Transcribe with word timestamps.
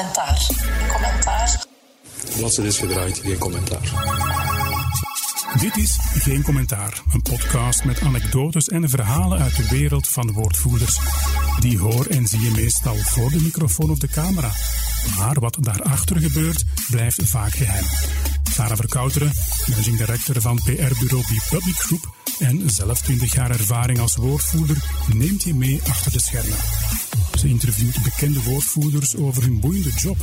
commentaar. 0.00 0.46
Commentaar. 0.92 1.64
Bladzijde 2.36 2.68
is 2.68 2.78
gedraaid, 2.78 3.18
geen 3.18 3.38
commentaar. 3.38 3.80
Dit 5.60 5.76
is 5.76 5.98
Geen 6.00 6.42
Commentaar, 6.42 7.02
een 7.12 7.22
podcast 7.22 7.84
met 7.84 8.00
anekdotes 8.00 8.68
en 8.68 8.88
verhalen 8.88 9.38
uit 9.38 9.56
de 9.56 9.68
wereld 9.68 10.08
van 10.08 10.32
woordvoerders. 10.32 10.98
Die 11.58 11.78
hoor 11.78 12.06
en 12.06 12.26
zie 12.26 12.40
je 12.40 12.50
meestal 12.50 12.96
voor 12.96 13.30
de 13.30 13.40
microfoon 13.40 13.90
of 13.90 13.98
de 13.98 14.08
camera. 14.08 14.50
Maar 15.16 15.40
wat 15.40 15.56
daarachter 15.60 16.20
gebeurt, 16.20 16.64
blijft 16.90 17.22
vaak 17.24 17.52
geheim. 17.52 17.84
Sarah 18.52 18.76
Verkouteren, 18.76 19.32
managing 19.66 19.98
director 19.98 20.40
van 20.40 20.56
PR-bureau 20.56 21.24
Be 21.28 21.40
Public 21.50 21.76
Group 21.76 22.14
en 22.38 22.70
zelf 22.70 23.00
20 23.00 23.34
jaar 23.34 23.50
ervaring 23.50 23.98
als 23.98 24.16
woordvoerder, 24.16 24.76
neemt 25.12 25.42
je 25.42 25.54
mee 25.54 25.80
achter 25.88 26.12
de 26.12 26.20
schermen. 26.20 26.58
Ze 27.40 27.48
interviewt 27.48 28.02
bekende 28.02 28.42
woordvoerders 28.42 29.16
over 29.16 29.42
hun 29.42 29.60
boeiende 29.60 29.90
job 29.96 30.16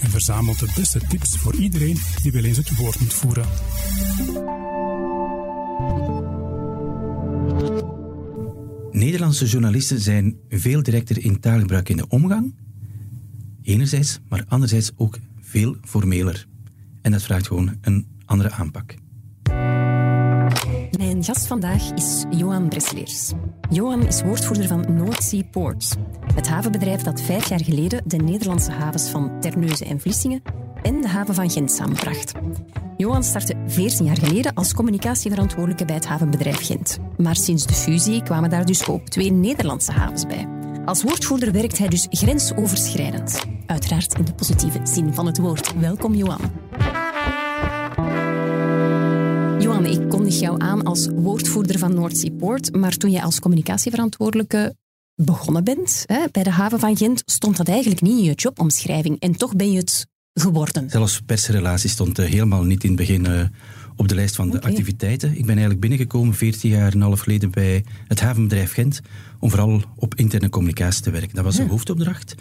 en 0.00 0.10
verzamelt 0.10 0.58
de 0.58 0.72
beste 0.76 1.00
tips 1.08 1.36
voor 1.36 1.54
iedereen 1.54 1.96
die 2.22 2.32
wel 2.32 2.44
eens 2.44 2.56
het 2.56 2.76
woord 2.76 3.00
moet 3.00 3.14
voeren. 3.14 3.44
Nederlandse 8.90 9.46
journalisten 9.46 10.00
zijn 10.00 10.36
veel 10.48 10.82
directer 10.82 11.24
in 11.24 11.40
taalgebruik 11.40 11.88
in 11.88 11.96
de 11.96 12.08
omgang, 12.08 12.54
enerzijds, 13.62 14.20
maar 14.28 14.44
anderzijds 14.48 14.90
ook 14.96 15.18
veel 15.40 15.76
formeler. 15.82 16.46
En 17.02 17.12
dat 17.12 17.22
vraagt 17.22 17.46
gewoon 17.46 17.76
een 17.80 18.06
andere 18.24 18.50
aanpak. 18.50 18.94
Mijn 20.98 21.24
gast 21.24 21.46
vandaag 21.46 21.92
is 21.92 22.24
Johan 22.30 22.68
Bresleers. 22.68 23.32
Johan 23.70 24.06
is 24.06 24.22
woordvoerder 24.22 24.66
van 24.66 24.94
North 24.94 25.22
Sea 25.22 25.42
Ports, 25.50 25.94
het 26.34 26.48
havenbedrijf 26.48 27.02
dat 27.02 27.20
vijf 27.20 27.48
jaar 27.48 27.64
geleden 27.64 28.02
de 28.06 28.16
Nederlandse 28.16 28.70
havens 28.70 29.08
van 29.08 29.40
Terneuzen 29.40 29.86
en 29.86 30.00
Vlissingen 30.00 30.42
en 30.82 31.00
de 31.00 31.08
haven 31.08 31.34
van 31.34 31.50
Gent 31.50 31.72
samenbracht. 31.72 32.32
Johan 32.96 33.24
startte 33.24 33.54
14 33.66 34.06
jaar 34.06 34.16
geleden 34.16 34.54
als 34.54 34.74
communicatieverantwoordelijke 34.74 35.84
bij 35.84 35.94
het 35.94 36.06
havenbedrijf 36.06 36.66
Gent. 36.66 36.98
Maar 37.16 37.36
sinds 37.36 37.66
de 37.66 37.74
fusie 37.74 38.22
kwamen 38.22 38.50
daar 38.50 38.66
dus 38.66 38.86
ook 38.86 39.08
twee 39.08 39.32
Nederlandse 39.32 39.92
havens 39.92 40.26
bij. 40.26 40.48
Als 40.84 41.02
woordvoerder 41.02 41.52
werkt 41.52 41.78
hij 41.78 41.88
dus 41.88 42.06
grensoverschrijdend. 42.10 43.46
Uiteraard 43.66 44.18
in 44.18 44.24
de 44.24 44.34
positieve 44.34 44.80
zin 44.82 45.14
van 45.14 45.26
het 45.26 45.38
woord. 45.38 45.80
Welkom, 45.80 46.14
Johan. 46.14 46.40
Ik 49.84 50.08
kondig 50.08 50.40
jou 50.40 50.60
aan 50.60 50.82
als 50.82 51.08
woordvoerder 51.14 51.78
van 51.78 51.94
North 51.94 52.36
Port, 52.38 52.76
maar 52.76 52.96
toen 52.96 53.10
jij 53.10 53.22
als 53.22 53.40
communicatieverantwoordelijke 53.40 54.76
begonnen 55.14 55.64
bent 55.64 56.02
hè, 56.06 56.24
bij 56.30 56.42
de 56.42 56.50
haven 56.50 56.78
van 56.78 56.96
Gent, 56.96 57.22
stond 57.26 57.56
dat 57.56 57.68
eigenlijk 57.68 58.00
niet 58.00 58.18
in 58.18 58.24
je 58.24 58.32
jobomschrijving. 58.32 59.20
En 59.20 59.32
toch 59.32 59.56
ben 59.56 59.72
je 59.72 59.78
het 59.78 60.06
geworden. 60.34 60.90
Zelfs 60.90 61.20
persrelatie 61.20 61.90
stond 61.90 62.18
uh, 62.18 62.26
helemaal 62.26 62.62
niet 62.62 62.82
in 62.82 62.88
het 62.88 62.98
begin 62.98 63.24
uh, 63.24 63.44
op 63.96 64.08
de 64.08 64.14
lijst 64.14 64.36
van 64.36 64.50
de 64.50 64.56
Okay. 64.56 64.70
activiteiten. 64.70 65.30
Ik 65.30 65.40
ben 65.40 65.48
eigenlijk 65.48 65.80
binnengekomen 65.80 66.34
14 66.34 66.70
jaar 66.70 66.86
en 66.86 66.94
een 66.94 67.02
half 67.02 67.20
geleden 67.20 67.50
bij 67.50 67.84
het 68.08 68.20
havenbedrijf 68.20 68.72
Gent 68.72 69.00
om 69.38 69.50
vooral 69.50 69.82
op 69.96 70.14
interne 70.14 70.48
communicatie 70.48 71.02
te 71.02 71.10
werken. 71.10 71.34
Dat 71.34 71.44
was 71.44 71.56
de 71.56 71.66
hoofdopdracht. 71.66 72.34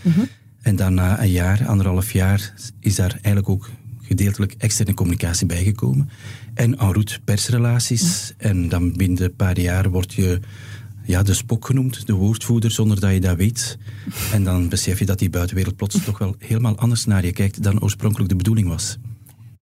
En 0.62 0.76
dan 0.76 0.94
na 0.94 1.22
een 1.22 1.32
jaar, 1.32 1.68
anderhalf 1.68 2.12
jaar, 2.12 2.54
is 2.80 2.96
daar 2.96 3.12
eigenlijk 3.12 3.50
ook 3.50 3.70
gedeeltelijk 4.04 4.56
externe 4.58 4.94
communicatie 4.94 5.46
bijgekomen. 5.46 6.10
En 6.54 6.64
en 6.64 6.92
route 6.92 7.20
persrelaties. 7.24 8.34
En 8.38 8.70
dan 8.70 8.94
binnen 8.94 9.24
een 9.24 9.36
paar 9.36 9.60
jaar 9.60 9.90
word 9.90 10.14
je 10.14 10.40
ja, 11.06 11.24
de 11.24 11.34
spok 11.34 11.66
genoemd, 11.66 12.08
de 12.08 12.14
woordvoerder, 12.14 12.72
zonder 12.72 13.00
dat 13.00 13.14
je 13.14 13.20
dat 13.20 13.38
weet. 13.38 13.78
En 14.32 14.44
dan 14.44 14.70
besef 14.70 15.00
je 15.00 15.06
dat 15.06 15.20
die 15.20 15.30
buitenwereld 15.30 15.76
plots 15.76 16.04
toch 16.04 16.18
wel 16.18 16.36
helemaal 16.38 16.78
anders 16.78 17.06
naar 17.06 17.26
je 17.26 17.32
kijkt 17.32 17.64
dan 17.64 17.82
oorspronkelijk 17.82 18.30
de 18.30 18.36
bedoeling 18.36 18.68
was. 18.68 18.98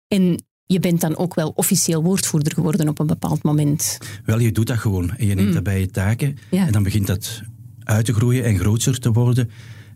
En 0.08 0.44
je 0.66 0.80
bent 0.80 1.02
dan 1.02 1.18
ook 1.18 1.36
wel 1.36 1.52
officieel 1.56 2.04
woordvoerder 2.04 2.54
geworden 2.54 2.90
op 2.90 3.00
een 3.00 3.08
bepaald 3.08 3.44
moment. 3.44 3.98
Wel, 4.26 4.40
je 4.40 4.52
doet 4.52 4.68
dat 4.68 4.78
gewoon 4.78 5.16
en 5.16 5.28
je 5.28 5.36
neemt 5.36 5.54
dat 5.54 5.64
bij 5.64 5.80
je 5.80 5.90
taken. 5.90 6.38
Ja. 6.52 6.66
En 6.66 6.72
dan 6.72 6.84
begint 6.84 7.08
dat 7.08 7.42
uit 7.84 8.06
te 8.06 8.14
groeien 8.14 8.44
en 8.44 8.58
groter 8.60 9.00
te 9.00 9.12
worden. 9.12 9.50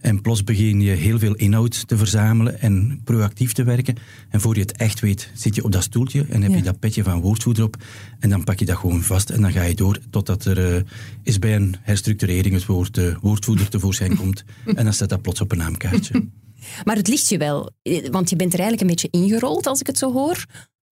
En 0.06 0.22
plots 0.22 0.44
begin 0.44 0.82
je 0.82 0.92
heel 0.92 1.20
veel 1.20 1.36
inhoud 1.36 1.88
te 1.88 1.98
verzamelen 1.98 2.62
en 2.62 3.02
proactief 3.04 3.54
te 3.54 3.64
werken. 3.64 3.96
En 4.30 4.42
voor 4.42 4.56
je 4.56 4.62
het 4.62 4.72
echt 4.72 5.00
weet, 5.00 5.32
zit 5.34 5.56
je 5.56 5.64
op 5.64 5.72
dat 5.72 5.84
stoeltje 5.84 6.26
en 6.30 6.42
heb 6.42 6.52
Ja. 6.52 6.58
je 6.58 6.64
dat 6.64 6.80
petje 6.80 7.04
van 7.04 7.22
woordvoerder 7.22 7.64
op. 7.64 7.76
En 8.20 8.30
dan 8.30 8.44
pak 8.44 8.60
je 8.60 8.66
dat 8.66 8.78
gewoon 8.78 9.02
vast 9.02 9.30
en 9.30 9.42
dan 9.42 9.52
ga 9.52 9.64
je 9.64 9.76
door 9.76 10.00
totdat 10.10 10.46
er 10.46 10.76
eh, 10.76 10.82
is 11.24 11.40
bij 11.40 11.56
een 11.56 11.76
herstructurering 11.82 12.54
het 12.56 12.66
woord 12.66 12.98
eh, 12.98 13.16
woordvoerder 13.22 13.70
tevoorschijn 13.70 14.16
komt. 14.22 14.44
En 14.66 14.84
dan 14.84 14.94
staat 14.94 15.10
dat 15.10 15.22
plots 15.22 15.42
op 15.42 15.52
een 15.52 15.58
naamkaartje. 15.58 16.28
Maar 16.84 16.96
het 16.96 17.08
ligt 17.08 17.30
je 17.30 17.38
wel, 17.38 17.72
eh, 17.82 18.10
want 18.10 18.30
je 18.30 18.36
bent 18.36 18.54
er 18.54 18.60
eigenlijk 18.60 18.90
een 18.90 18.96
beetje 18.96 19.20
ingerold 19.24 19.66
als 19.68 19.80
ik 19.80 19.88
het 19.88 19.98
zo 19.98 20.14
hoor. 20.14 20.46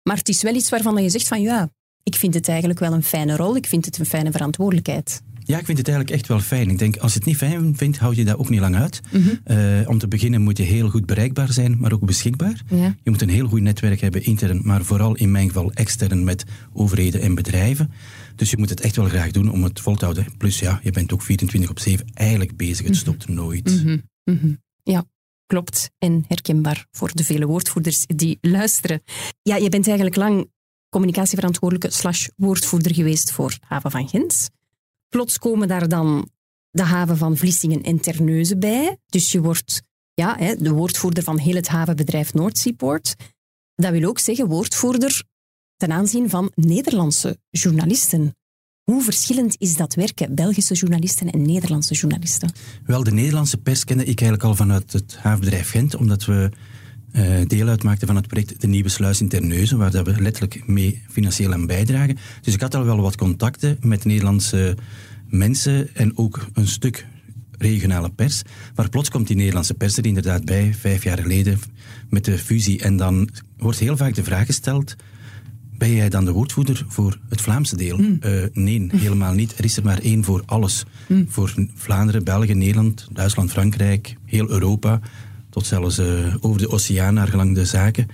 Maar 0.03 0.17
het 0.17 0.29
is 0.29 0.41
wel 0.41 0.55
iets 0.55 0.69
waarvan 0.69 1.03
je 1.03 1.09
zegt 1.09 1.27
van 1.27 1.41
ja, 1.41 1.69
ik 2.03 2.15
vind 2.15 2.33
het 2.33 2.47
eigenlijk 2.47 2.79
wel 2.79 2.93
een 2.93 3.03
fijne 3.03 3.35
rol, 3.35 3.55
ik 3.55 3.65
vind 3.65 3.85
het 3.85 3.97
een 3.99 4.05
fijne 4.05 4.31
verantwoordelijkheid. 4.31 5.21
Ja, 5.45 5.59
ik 5.59 5.65
vind 5.65 5.77
het 5.77 5.87
eigenlijk 5.87 6.17
echt 6.17 6.27
wel 6.27 6.39
fijn. 6.39 6.69
Ik 6.69 6.77
denk, 6.77 6.97
als 6.97 7.13
je 7.13 7.17
het 7.17 7.27
niet 7.27 7.37
fijn 7.37 7.77
vindt, 7.77 7.97
houd 7.97 8.15
je 8.15 8.25
dat 8.25 8.37
ook 8.37 8.49
niet 8.49 8.59
lang 8.59 8.75
uit. 8.75 9.01
Mhm. 9.11 9.29
Eh, 9.43 9.89
om 9.89 9.97
te 9.97 10.07
beginnen 10.07 10.41
moet 10.41 10.57
je 10.57 10.63
heel 10.63 10.89
goed 10.89 11.05
bereikbaar 11.05 11.53
zijn, 11.53 11.77
maar 11.79 11.93
ook 11.93 12.05
beschikbaar. 12.05 12.61
Ja. 12.69 12.95
Je 13.03 13.09
moet 13.09 13.21
een 13.21 13.29
heel 13.29 13.47
goed 13.47 13.61
netwerk 13.61 14.01
hebben, 14.01 14.23
intern, 14.23 14.61
maar 14.63 14.83
vooral 14.83 15.15
in 15.15 15.31
mijn 15.31 15.47
geval 15.47 15.71
extern 15.71 16.23
met 16.23 16.43
overheden 16.73 17.21
en 17.21 17.35
bedrijven. 17.35 17.91
Dus 18.35 18.49
je 18.49 18.57
moet 18.57 18.69
het 18.69 18.81
echt 18.81 18.95
wel 18.95 19.05
graag 19.05 19.31
doen 19.31 19.51
om 19.51 19.63
het 19.63 19.79
vol 19.79 19.95
te 19.95 20.05
houden. 20.05 20.27
Plus 20.37 20.59
ja, 20.59 20.79
je 20.83 20.91
bent 20.91 21.13
ook 21.13 21.21
24 21.21 21.69
op 21.69 21.79
7 21.79 22.05
eigenlijk 22.13 22.57
bezig. 22.57 22.85
Het 22.85 22.95
stopt 22.95 23.27
nooit. 23.27 23.83
Mhm. 24.23 24.53
Ja, 24.83 25.05
klopt. 25.45 25.91
En 25.99 26.25
herkenbaar 26.27 26.85
voor 26.91 27.11
de 27.13 27.23
vele 27.23 27.45
woordvoerders 27.45 28.05
die 28.07 28.37
luisteren. 28.41 29.01
Ja, 29.41 29.55
je 29.55 29.69
bent 29.69 29.87
eigenlijk 29.87 30.15
lang 30.15 30.51
communicatieverantwoordelijke 30.89 31.91
slash 31.91 32.27
woordvoerder 32.35 32.93
geweest 32.93 33.31
voor 33.31 33.57
haven 33.67 33.91
van 33.91 34.07
Gent. 34.07 34.49
Plots 35.13 35.39
komen 35.39 35.67
daar 35.67 35.87
dan 35.87 36.29
de 36.69 36.83
haven 36.83 37.17
van 37.17 37.37
Vlissingen 37.37 37.83
en 37.83 37.99
Terneuzen 37.99 38.59
bij. 38.59 38.97
Dus 39.05 39.31
je 39.31 39.41
wordt 39.41 39.81
ja, 40.13 40.35
hè, 40.37 40.55
de 40.55 40.71
woordvoerder 40.71 41.23
van 41.23 41.37
heel 41.37 41.55
het 41.55 41.67
havenbedrijf 41.67 42.33
Noordseaport. 42.33 43.15
Dat 43.75 43.91
wil 43.91 44.09
ook 44.09 44.19
zeggen 44.19 44.47
woordvoerder 44.47 45.23
ten 45.75 45.91
aanzien 45.91 46.29
van 46.29 46.51
Nederlandse 46.55 47.37
journalisten. 47.49 48.35
Hoe 48.83 49.03
verschillend 49.03 49.55
is 49.57 49.75
dat 49.75 49.93
werken, 49.95 50.35
Belgische 50.35 50.73
journalisten 50.73 51.31
en 51.31 51.41
Nederlandse 51.41 51.93
journalisten? 51.93 52.51
Wel, 52.85 53.03
de 53.03 53.11
Nederlandse 53.11 53.57
pers 53.57 53.83
kende 53.83 54.03
ik 54.03 54.21
eigenlijk 54.21 54.43
al 54.43 54.55
vanuit 54.55 54.93
het 54.93 55.17
havenbedrijf 55.17 55.69
Gent, 55.69 55.95
omdat 55.95 56.25
we 56.25 56.49
eh, 57.13 57.47
deel 57.47 57.67
uitmaakten 57.67 58.07
van 58.07 58.15
het 58.15 58.27
project 58.27 58.61
De 58.61 58.67
Nieuwe 58.67 58.89
Sluis 58.89 59.21
in 59.21 59.27
Terneuzen, 59.27 59.77
waar 59.77 59.91
dat 59.91 60.05
we 60.05 60.21
letterlijk 60.21 60.67
mee 60.67 61.01
financieel 61.09 61.53
aan 61.53 61.65
bijdragen. 61.65 62.17
Dus 62.41 62.53
ik 62.53 62.61
had 62.61 62.75
al 62.75 62.85
wel 62.85 63.01
wat 63.01 63.15
contacten 63.15 63.77
met 63.81 64.05
Nederlandse 64.05 64.77
mensen 65.29 65.95
en 65.95 66.17
ook 66.17 66.47
een 66.53 66.67
stuk 66.67 67.05
regionale 67.57 68.09
pers. 68.09 68.41
Maar 68.75 68.89
plots 68.89 69.09
komt 69.09 69.27
die 69.27 69.35
Nederlandse 69.35 69.73
pers 69.73 69.97
er 69.97 70.05
inderdaad 70.05 70.45
bij, 70.45 70.73
vijf 70.73 71.03
jaar 71.03 71.19
geleden, 71.19 71.59
met 72.09 72.25
de 72.25 72.37
fusie. 72.37 72.81
En 72.81 72.97
dan 72.97 73.29
wordt 73.57 73.79
heel 73.79 73.97
vaak 73.97 74.15
de 74.15 74.23
vraag 74.23 74.45
gesteld, 74.45 74.95
ben 75.77 75.91
jij 75.91 76.09
dan 76.09 76.25
de 76.25 76.31
woordvoerder 76.31 76.85
voor 76.87 77.19
het 77.29 77.41
Vlaamse 77.41 77.75
deel? 77.75 77.99
Eh, 78.19 78.31
nee, 78.53 78.87
helemaal 78.95 79.33
niet. 79.33 79.57
Er 79.57 79.63
is 79.63 79.77
er 79.77 79.83
maar 79.83 79.99
één 79.99 80.23
voor 80.23 80.43
alles. 80.45 80.85
Voor 81.27 81.53
Vlaanderen, 81.75 82.23
België, 82.23 82.53
Nederland, 82.53 83.07
Duitsland, 83.11 83.51
Frankrijk, 83.51 84.15
heel 84.25 84.49
Europa. 84.49 84.99
Tot 85.53 85.65
zelfs 85.65 85.97
eh, 85.97 86.35
over 86.39 86.61
de 86.61 86.69
oceaan 86.69 87.13
naar 87.13 87.27
gelang 87.27 87.55
de 87.55 87.65
zaken. 87.65 88.07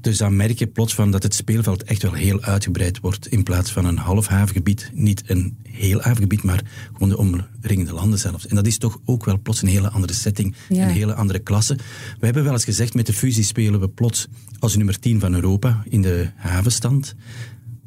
Dus 0.00 0.18
dan 0.18 0.36
merk 0.36 0.58
je 0.58 0.66
plots 0.66 0.94
van 0.94 1.10
dat 1.10 1.22
het 1.22 1.34
speelveld 1.34 1.82
echt 1.82 2.02
wel 2.02 2.12
heel 2.12 2.42
uitgebreid 2.42 3.00
wordt. 3.00 3.26
In 3.26 3.42
plaats 3.42 3.72
van 3.72 3.84
een 3.84 3.96
half 3.98 4.26
havengebied, 4.26 4.90
niet 4.94 5.22
een 5.26 5.56
heel 5.62 6.00
havengebied, 6.00 6.42
maar 6.42 6.62
gewoon 6.92 7.08
de 7.08 7.16
omringende 7.18 7.92
landen 7.92 8.18
zelfs. 8.18 8.46
En 8.46 8.54
dat 8.56 8.66
is 8.66 8.78
toch 8.78 8.98
ook 9.04 9.24
wel 9.24 9.38
plots 9.38 9.62
een 9.62 9.68
hele 9.68 9.90
andere 9.90 10.12
setting, 10.12 10.54
Ja. 10.68 10.82
een 10.84 10.94
hele 10.94 11.14
andere 11.14 11.38
klasse. 11.38 11.74
We 12.18 12.24
hebben 12.24 12.44
wel 12.44 12.52
eens 12.52 12.64
gezegd, 12.64 12.94
met 12.94 13.06
de 13.06 13.12
fusie 13.12 13.44
spelen 13.44 13.80
we 13.80 13.88
plots 13.88 14.26
als 14.58 14.76
nummer 14.76 14.98
10 14.98 15.20
van 15.20 15.34
Europa 15.34 15.82
in 15.88 16.02
de 16.02 16.30
havenstand. 16.36 17.14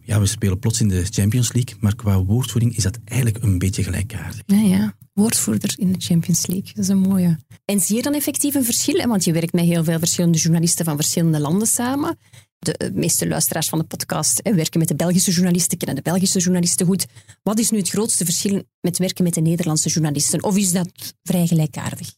Ja, 0.09 0.19
we 0.19 0.25
spelen 0.25 0.59
plots 0.59 0.81
in 0.81 0.87
de 0.87 1.05
Champions 1.09 1.53
League, 1.53 1.75
maar 1.79 1.95
qua 1.95 2.23
woordvoering 2.23 2.75
is 2.75 2.83
dat 2.83 2.99
eigenlijk 3.05 3.43
een 3.43 3.57
beetje 3.57 3.83
gelijkaardig. 3.83 4.41
Ja, 4.45 4.57
ja. 4.57 4.95
Woordvoerder 5.13 5.73
in 5.77 5.91
de 5.91 5.99
Champions 5.99 6.45
League. 6.45 6.73
Dat 6.73 6.83
is 6.83 6.87
een 6.87 6.99
mooie. 6.99 7.37
En 7.65 7.79
zie 7.79 7.95
je 7.95 8.01
dan 8.01 8.13
effectief 8.13 8.55
een 8.55 8.63
verschil? 8.63 9.07
Want 9.07 9.23
je 9.23 9.31
werkt 9.31 9.53
met 9.53 9.65
heel 9.65 9.83
veel 9.83 9.99
verschillende 9.99 10.37
journalisten 10.37 10.85
van 10.85 10.95
verschillende 10.95 11.39
landen 11.39 11.67
samen. 11.67 12.17
De 12.59 12.73
eh, 12.73 12.91
meeste 12.91 13.27
luisteraars 13.27 13.69
van 13.69 13.79
de 13.79 13.85
podcast 13.85 14.39
hè, 14.43 14.53
werken 14.53 14.79
met 14.79 14.87
de 14.87 14.95
Belgische 14.95 15.31
journalisten, 15.31 15.77
kennen 15.77 16.03
de 16.03 16.09
Belgische 16.09 16.39
journalisten 16.39 16.85
goed. 16.85 17.05
Wat 17.43 17.59
is 17.59 17.69
nu 17.69 17.77
het 17.77 17.89
grootste 17.89 18.25
verschil 18.25 18.63
met 18.81 18.97
werken 18.97 19.23
met 19.23 19.33
de 19.33 19.41
Nederlandse 19.41 19.89
journalisten? 19.89 20.43
Of 20.43 20.57
is 20.57 20.71
dat 20.71 21.15
vrij 21.23 21.47
gelijkaardig? 21.47 22.13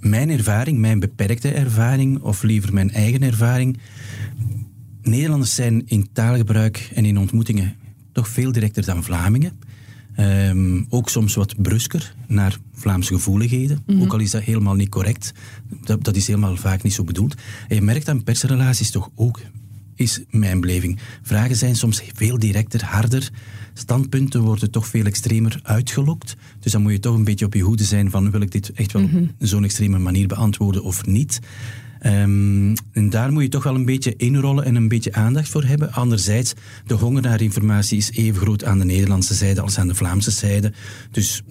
Mijn 0.00 0.30
ervaring, 0.30 0.78
mijn 0.78 1.00
beperkte 1.00 1.48
ervaring, 1.48 2.22
of 2.22 2.42
liever 2.42 2.72
mijn 2.72 2.90
eigen 2.90 3.22
ervaring. 3.22 3.78
Nederlanders 5.08 5.54
zijn 5.54 5.82
in 5.86 6.08
taalgebruik 6.12 6.90
en 6.94 7.04
in 7.04 7.18
ontmoetingen 7.18 7.76
toch 8.12 8.28
veel 8.28 8.52
directer 8.52 8.84
dan 8.84 9.04
Vlamingen. 9.04 9.52
Ehm, 10.14 10.82
ook 10.88 11.08
soms 11.08 11.34
wat 11.34 11.62
brusker 11.62 12.14
naar 12.26 12.58
Vlaamse 12.72 13.14
gevoeligheden. 13.14 13.82
Ook 14.00 14.12
al 14.12 14.18
is 14.18 14.30
dat 14.30 14.42
helemaal 14.42 14.74
niet 14.74 14.88
correct. 14.88 15.32
Dat, 15.84 16.04
dat 16.04 16.16
is 16.16 16.26
helemaal 16.26 16.56
vaak 16.56 16.82
niet 16.82 16.92
zo 16.92 17.04
bedoeld. 17.04 17.34
En 17.68 17.74
je 17.74 17.82
merkt 17.82 18.08
aan 18.08 18.24
persrelaties 18.24 18.90
toch 18.90 19.10
ook, 19.14 19.40
is 19.94 20.22
mijn 20.30 20.60
beleving. 20.60 20.98
Vragen 21.22 21.56
zijn 21.56 21.76
soms 21.76 22.02
veel 22.14 22.38
directer, 22.38 22.84
harder. 22.84 23.30
Standpunten 23.74 24.40
worden 24.40 24.70
toch 24.70 24.86
veel 24.86 25.04
extremer 25.04 25.60
uitgelokt. 25.62 26.36
Dus 26.60 26.72
dan 26.72 26.82
moet 26.82 26.92
je 26.92 27.00
toch 27.00 27.14
een 27.14 27.24
beetje 27.24 27.46
op 27.46 27.54
je 27.54 27.62
hoede 27.62 27.84
zijn 27.84 28.10
van 28.10 28.30
wil 28.30 28.40
ik 28.40 28.50
dit 28.50 28.72
echt 28.72 28.92
wel 28.92 29.02
op 29.02 29.10
zo'n 29.38 29.64
extreme 29.64 29.98
manier 29.98 30.26
beantwoorden 30.26 30.82
of 30.82 31.06
niet. 31.06 31.40
Ehm, 32.00 32.74
en 32.92 33.10
daar 33.10 33.32
moet 33.32 33.42
je 33.42 33.48
toch 33.48 33.62
wel 33.62 33.74
een 33.74 33.84
beetje 33.84 34.16
inrollen 34.16 34.64
en 34.64 34.74
een 34.74 34.88
beetje 34.88 35.12
aandacht 35.12 35.48
voor 35.48 35.64
hebben. 35.64 35.92
Anderzijds, 35.92 36.54
de 36.86 36.94
honger 36.94 37.22
naar 37.22 37.40
informatie 37.40 37.98
is 37.98 38.10
even 38.10 38.40
groot 38.40 38.64
aan 38.64 38.78
de 38.78 38.84
Nederlandse 38.84 39.34
zijde 39.34 39.60
als 39.60 39.78
aan 39.78 39.88
de 39.88 39.94
Vlaamse 39.94 40.30
zijde. 40.30 40.72
Dus 41.10 41.42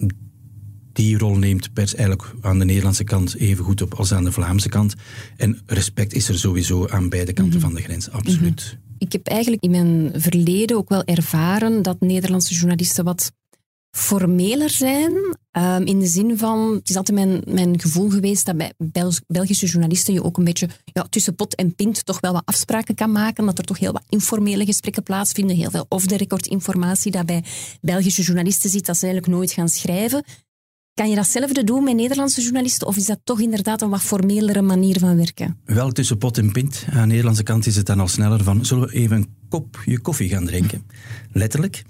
die 0.92 1.18
rol 1.18 1.36
neemt 1.36 1.72
pers 1.72 1.94
eigenlijk 1.94 2.34
aan 2.40 2.58
de 2.58 2.64
Nederlandse 2.64 3.04
kant 3.04 3.36
even 3.36 3.64
goed 3.64 3.82
op 3.82 3.94
als 3.94 4.12
aan 4.12 4.24
de 4.24 4.32
Vlaamse 4.32 4.68
kant. 4.68 4.94
En 5.36 5.58
respect 5.66 6.12
is 6.12 6.28
er 6.28 6.38
sowieso 6.38 6.88
aan 6.88 7.08
beide 7.08 7.32
kanten 7.32 7.60
van 7.60 7.74
de 7.74 7.82
grens, 7.82 8.10
absoluut. 8.10 8.78
Ik 8.98 9.12
heb 9.12 9.26
eigenlijk 9.26 9.62
in 9.62 9.70
mijn 9.70 10.10
verleden 10.14 10.76
ook 10.76 10.88
wel 10.88 11.04
ervaren 11.04 11.82
dat 11.82 12.00
Nederlandse 12.00 12.54
journalisten 12.54 13.04
wat 13.04 13.32
formeler 13.90 14.70
zijn. 14.70 15.12
Ehm, 15.50 15.82
in 15.82 15.98
de 15.98 16.06
zin 16.06 16.38
van, 16.38 16.74
het 16.74 16.88
is 16.88 16.96
altijd 16.96 17.18
mijn, 17.18 17.42
mijn 17.46 17.80
gevoel 17.80 18.10
geweest 18.10 18.46
dat 18.46 18.56
bij 18.56 18.72
Bel- 18.76 19.12
Belgische 19.26 19.66
journalisten 19.66 20.14
je 20.14 20.24
ook 20.24 20.36
een 20.36 20.44
beetje 20.44 20.68
ja, 20.84 21.06
tussen 21.10 21.34
pot 21.34 21.54
en 21.54 21.74
pint 21.74 22.06
toch 22.06 22.20
wel 22.20 22.32
wat 22.32 22.42
afspraken 22.44 22.94
kan 22.94 23.12
maken. 23.12 23.46
Dat 23.46 23.58
er 23.58 23.64
toch 23.64 23.78
heel 23.78 23.92
wat 23.92 24.04
informele 24.08 24.64
gesprekken 24.64 25.02
plaatsvinden. 25.02 25.56
Heel 25.56 25.70
veel 25.70 25.86
off-the-record 25.88 26.46
informatie 26.46 27.10
dat 27.10 27.26
bij 27.26 27.44
Belgische 27.80 28.22
journalisten 28.22 28.70
zit 28.70 28.86
dat 28.86 28.96
ze 28.96 29.06
eigenlijk 29.06 29.34
nooit 29.34 29.52
gaan 29.52 29.68
schrijven. 29.68 30.24
Kan 30.94 31.08
je 31.08 31.14
datzelfde 31.16 31.64
doen 31.64 31.84
met 31.84 31.94
Nederlandse 31.94 32.40
journalisten 32.42 32.86
of 32.86 32.96
is 32.96 33.06
dat 33.06 33.20
toch 33.24 33.40
inderdaad 33.40 33.82
een 33.82 33.90
wat 33.90 34.00
formelere 34.00 34.62
manier 34.62 34.98
van 34.98 35.16
werken? 35.16 35.58
Wel 35.64 35.92
tussen 35.92 36.18
pot 36.18 36.38
en 36.38 36.52
pint. 36.52 36.84
Aan 36.90 37.00
de 37.00 37.06
Nederlandse 37.06 37.42
kant 37.42 37.66
is 37.66 37.76
het 37.76 37.86
dan 37.86 38.00
al 38.00 38.08
sneller 38.08 38.44
van, 38.44 38.64
zullen 38.64 38.88
we 38.88 38.94
even 38.94 39.16
een 39.16 39.34
kopje 39.48 40.00
koffie 40.00 40.28
gaan 40.28 40.44
drinken? 40.46 40.86
Letterlijk. 41.32 41.84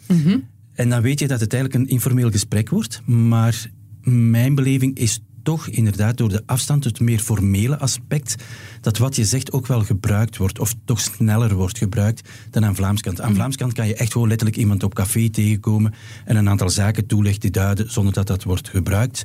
En 0.79 0.89
dan 0.89 1.03
weet 1.03 1.19
je 1.19 1.29
dat 1.29 1.41
het 1.41 1.53
eigenlijk 1.53 1.85
een 1.85 1.91
informeel 1.91 2.31
gesprek 2.31 2.69
wordt. 2.69 3.03
Maar 3.07 3.71
mijn 4.03 4.55
beleving 4.55 4.99
is 4.99 5.21
toch 5.43 5.69
inderdaad 5.69 6.17
door 6.17 6.29
de 6.29 6.43
afstand, 6.47 6.85
het 6.85 7.01
meer 7.01 7.19
formele 7.19 7.79
aspect, 7.79 8.35
dat 8.81 8.99
wat 8.99 9.17
je 9.17 9.25
zegt 9.25 9.53
ook 9.53 9.67
wel 9.67 9.85
gebruikt 9.85 10.37
wordt, 10.37 10.59
of 10.59 10.75
toch 10.85 11.01
sneller 11.01 11.55
wordt 11.55 11.79
gebruikt 11.79 12.29
dan 12.51 12.65
aan 12.65 12.75
Vlaams 12.75 13.01
kant. 13.01 13.21
Aan 13.21 13.35
Vlaams 13.35 13.57
kant 13.57 13.73
kan 13.73 13.87
je 13.87 13.95
echt 13.95 14.13
gewoon 14.13 14.29
letterlijk 14.29 14.59
iemand 14.59 14.83
op 14.83 14.95
café 14.95 15.29
tegenkomen 15.29 15.95
en 16.25 16.37
een 16.37 16.49
aantal 16.49 16.71
zaken 16.71 17.07
toelichten, 17.07 17.53
duiden, 17.53 17.93
zonder 17.93 18.13
dat 18.13 18.27
dat 18.27 18.45
wordt 18.45 18.69
gebruikt. 18.69 19.25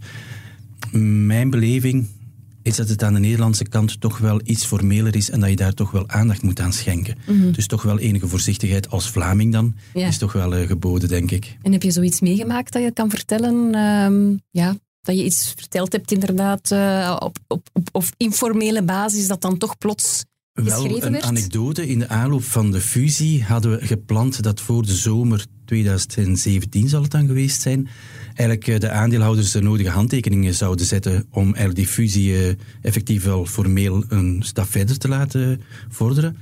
Mijn 1.25 1.49
beleving 1.49 2.07
is 2.63 2.75
dat 2.75 2.89
het 2.89 3.03
aan 3.03 3.13
de 3.13 3.19
Nederlandse 3.19 3.63
kant 3.67 4.01
toch 4.01 4.17
wel 4.17 4.41
iets 4.43 4.65
formeler 4.65 5.15
is 5.15 5.29
en 5.29 5.39
dat 5.39 5.49
je 5.49 5.55
daar 5.55 5.73
toch 5.73 5.91
wel 5.91 6.09
aandacht 6.09 6.41
moet 6.41 6.59
aan 6.59 6.73
schenken. 6.73 7.17
Dus 7.51 7.67
toch 7.67 7.81
wel 7.81 7.99
enige 7.99 8.27
voorzichtigheid 8.27 8.89
als 8.89 9.09
Vlaming 9.09 9.51
dan 9.51 9.75
Ja. 9.93 10.07
is 10.07 10.17
toch 10.17 10.33
wel 10.33 10.55
eh, 10.55 10.67
geboden, 10.67 11.09
denk 11.09 11.31
ik. 11.31 11.57
En 11.61 11.71
heb 11.71 11.83
je 11.83 11.91
zoiets 11.91 12.21
meegemaakt 12.21 12.73
dat 12.73 12.83
je 12.83 12.91
kan 12.91 13.09
vertellen? 13.09 13.73
ehm, 13.75 14.35
ja, 14.51 14.75
dat 15.01 15.17
je 15.17 15.23
iets 15.23 15.53
verteld 15.55 15.91
hebt 15.91 16.11
inderdaad 16.11 16.71
eh, 16.71 17.15
op, 17.19 17.37
op, 17.47 17.69
op, 17.73 17.89
op 17.91 18.03
informele 18.17 18.83
basis 18.83 19.27
dat 19.27 19.41
dan 19.41 19.57
toch 19.57 19.77
plots 19.77 20.23
Wel 20.53 21.03
een 21.03 21.21
anekdote. 21.23 21.87
In 21.87 21.99
de 21.99 22.07
aanloop 22.07 22.43
van 22.43 22.71
de 22.71 22.79
fusie 22.81 23.43
hadden 23.43 23.71
we 23.71 23.85
gepland 23.85 24.43
dat 24.43 24.61
voor 24.61 24.85
de 24.85 24.95
zomer 24.95 25.45
2017 25.65 26.89
zal 26.89 27.01
het 27.01 27.11
dan 27.11 27.27
geweest 27.27 27.61
zijn, 27.61 27.87
eigenlijk 28.35 28.67
eh, 28.67 28.79
de 28.79 28.89
aandeelhouders 28.89 29.51
de 29.51 29.61
nodige 29.61 29.89
handtekeningen 29.89 30.53
zouden 30.53 30.85
zetten 30.85 31.25
om 31.29 31.43
eigenlijk 31.43 31.75
die 31.75 31.87
fusie 31.87 32.37
eh, 32.37 32.55
effectief 32.81 33.23
wel 33.23 33.45
formeel 33.45 34.03
een 34.07 34.41
stap 34.45 34.71
verder 34.71 34.97
te 34.97 35.07
laten 35.07 35.61
vorderen. 35.89 36.37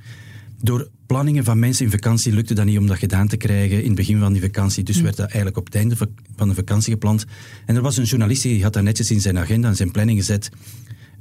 Door 0.61 0.89
planningen 1.05 1.43
van 1.43 1.59
mensen 1.59 1.85
in 1.85 1.91
vakantie 1.91 2.33
lukte 2.33 2.53
dat 2.53 2.65
niet 2.65 2.77
om 2.77 2.87
dat 2.87 2.97
gedaan 2.97 3.27
te 3.27 3.37
krijgen 3.37 3.79
in 3.79 3.85
het 3.85 3.95
begin 3.95 4.19
van 4.19 4.33
die 4.33 4.41
vakantie. 4.41 4.83
Dus 4.83 5.01
werd 5.01 5.15
dat 5.15 5.25
eigenlijk 5.25 5.57
op 5.57 5.65
het 5.65 5.75
einde 5.75 5.95
va- 5.95 6.07
van 6.35 6.47
de 6.47 6.55
vakantie 6.55 6.91
gepland. 6.93 7.25
En 7.65 7.75
er 7.75 7.81
was 7.81 7.97
een 7.97 8.03
journalist 8.03 8.41
die 8.43 8.63
had 8.63 8.73
dat 8.73 8.83
netjes 8.83 9.11
in 9.11 9.21
zijn 9.21 9.37
agenda 9.37 9.67
en 9.67 9.75
zijn 9.75 9.91
planning 9.91 10.19
gezet. 10.19 10.49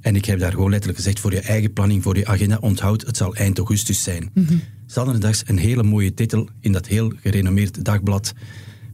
En 0.01 0.17
ik 0.17 0.25
heb 0.25 0.39
daar 0.39 0.51
gewoon 0.51 0.71
letterlijk 0.71 0.99
gezegd, 0.99 1.21
voor 1.21 1.33
je 1.33 1.41
eigen 1.41 1.73
planning, 1.73 2.03
voor 2.03 2.17
je 2.17 2.27
agenda, 2.27 2.59
onthoud, 2.61 3.07
het 3.07 3.17
zal 3.17 3.35
eind 3.35 3.59
augustus 3.59 4.03
zijn. 4.03 4.31
Zaterdags 4.87 5.43
een 5.47 5.59
hele 5.59 5.83
mooie 5.83 6.15
titel 6.15 6.49
in 6.61 6.73
dat 6.73 6.87
heel 6.87 7.13
gerenommeerd 7.23 7.85
dagblad. 7.85 8.33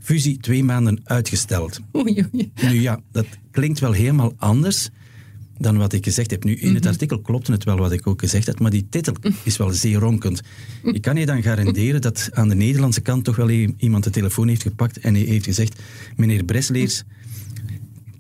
Fusie 0.07 0.39
twee 0.41 0.65
maanden 0.65 1.01
uitgesteld. 1.05 1.81
Oei, 1.97 2.25
oei. 2.35 2.51
Nu 2.63 2.81
ja, 2.81 3.01
dat 3.13 3.27
klinkt 3.51 3.79
wel 3.79 3.93
helemaal 3.93 4.33
anders 4.37 4.89
dan 5.59 5.77
wat 5.77 5.93
ik 5.93 6.05
gezegd 6.05 6.31
heb. 6.31 6.45
Nu, 6.45 6.55
in 6.57 6.75
het 6.75 6.87
artikel 6.87 7.21
klopt 7.21 7.47
het 7.47 7.65
wel 7.65 7.77
wat 7.77 7.93
ik 7.93 8.07
ook 8.07 8.21
gezegd 8.21 8.47
heb, 8.47 8.61
maar 8.61 8.71
die 8.71 8.87
titel 8.91 9.15
is 9.45 9.57
wel 9.57 9.71
zeer 9.71 9.99
ronkend. 9.99 10.41
Ik 10.83 11.03
kan 11.03 11.17
je 11.17 11.27
dan 11.27 11.43
garanderen 11.43 12.01
dat 12.01 12.29
aan 12.33 12.49
de 12.49 12.55
Nederlandse 12.55 13.01
kant 13.01 13.25
toch 13.25 13.37
wel 13.37 13.51
i- 13.51 13.75
iemand 13.79 14.05
de 14.05 14.11
telefoon 14.11 14.49
heeft 14.49 14.63
gepakt 14.63 14.99
en 14.99 15.15
hij 15.15 15.23
heeft 15.23 15.45
gezegd, 15.45 15.81
meneer 16.17 16.45
Bresleers, 16.45 17.03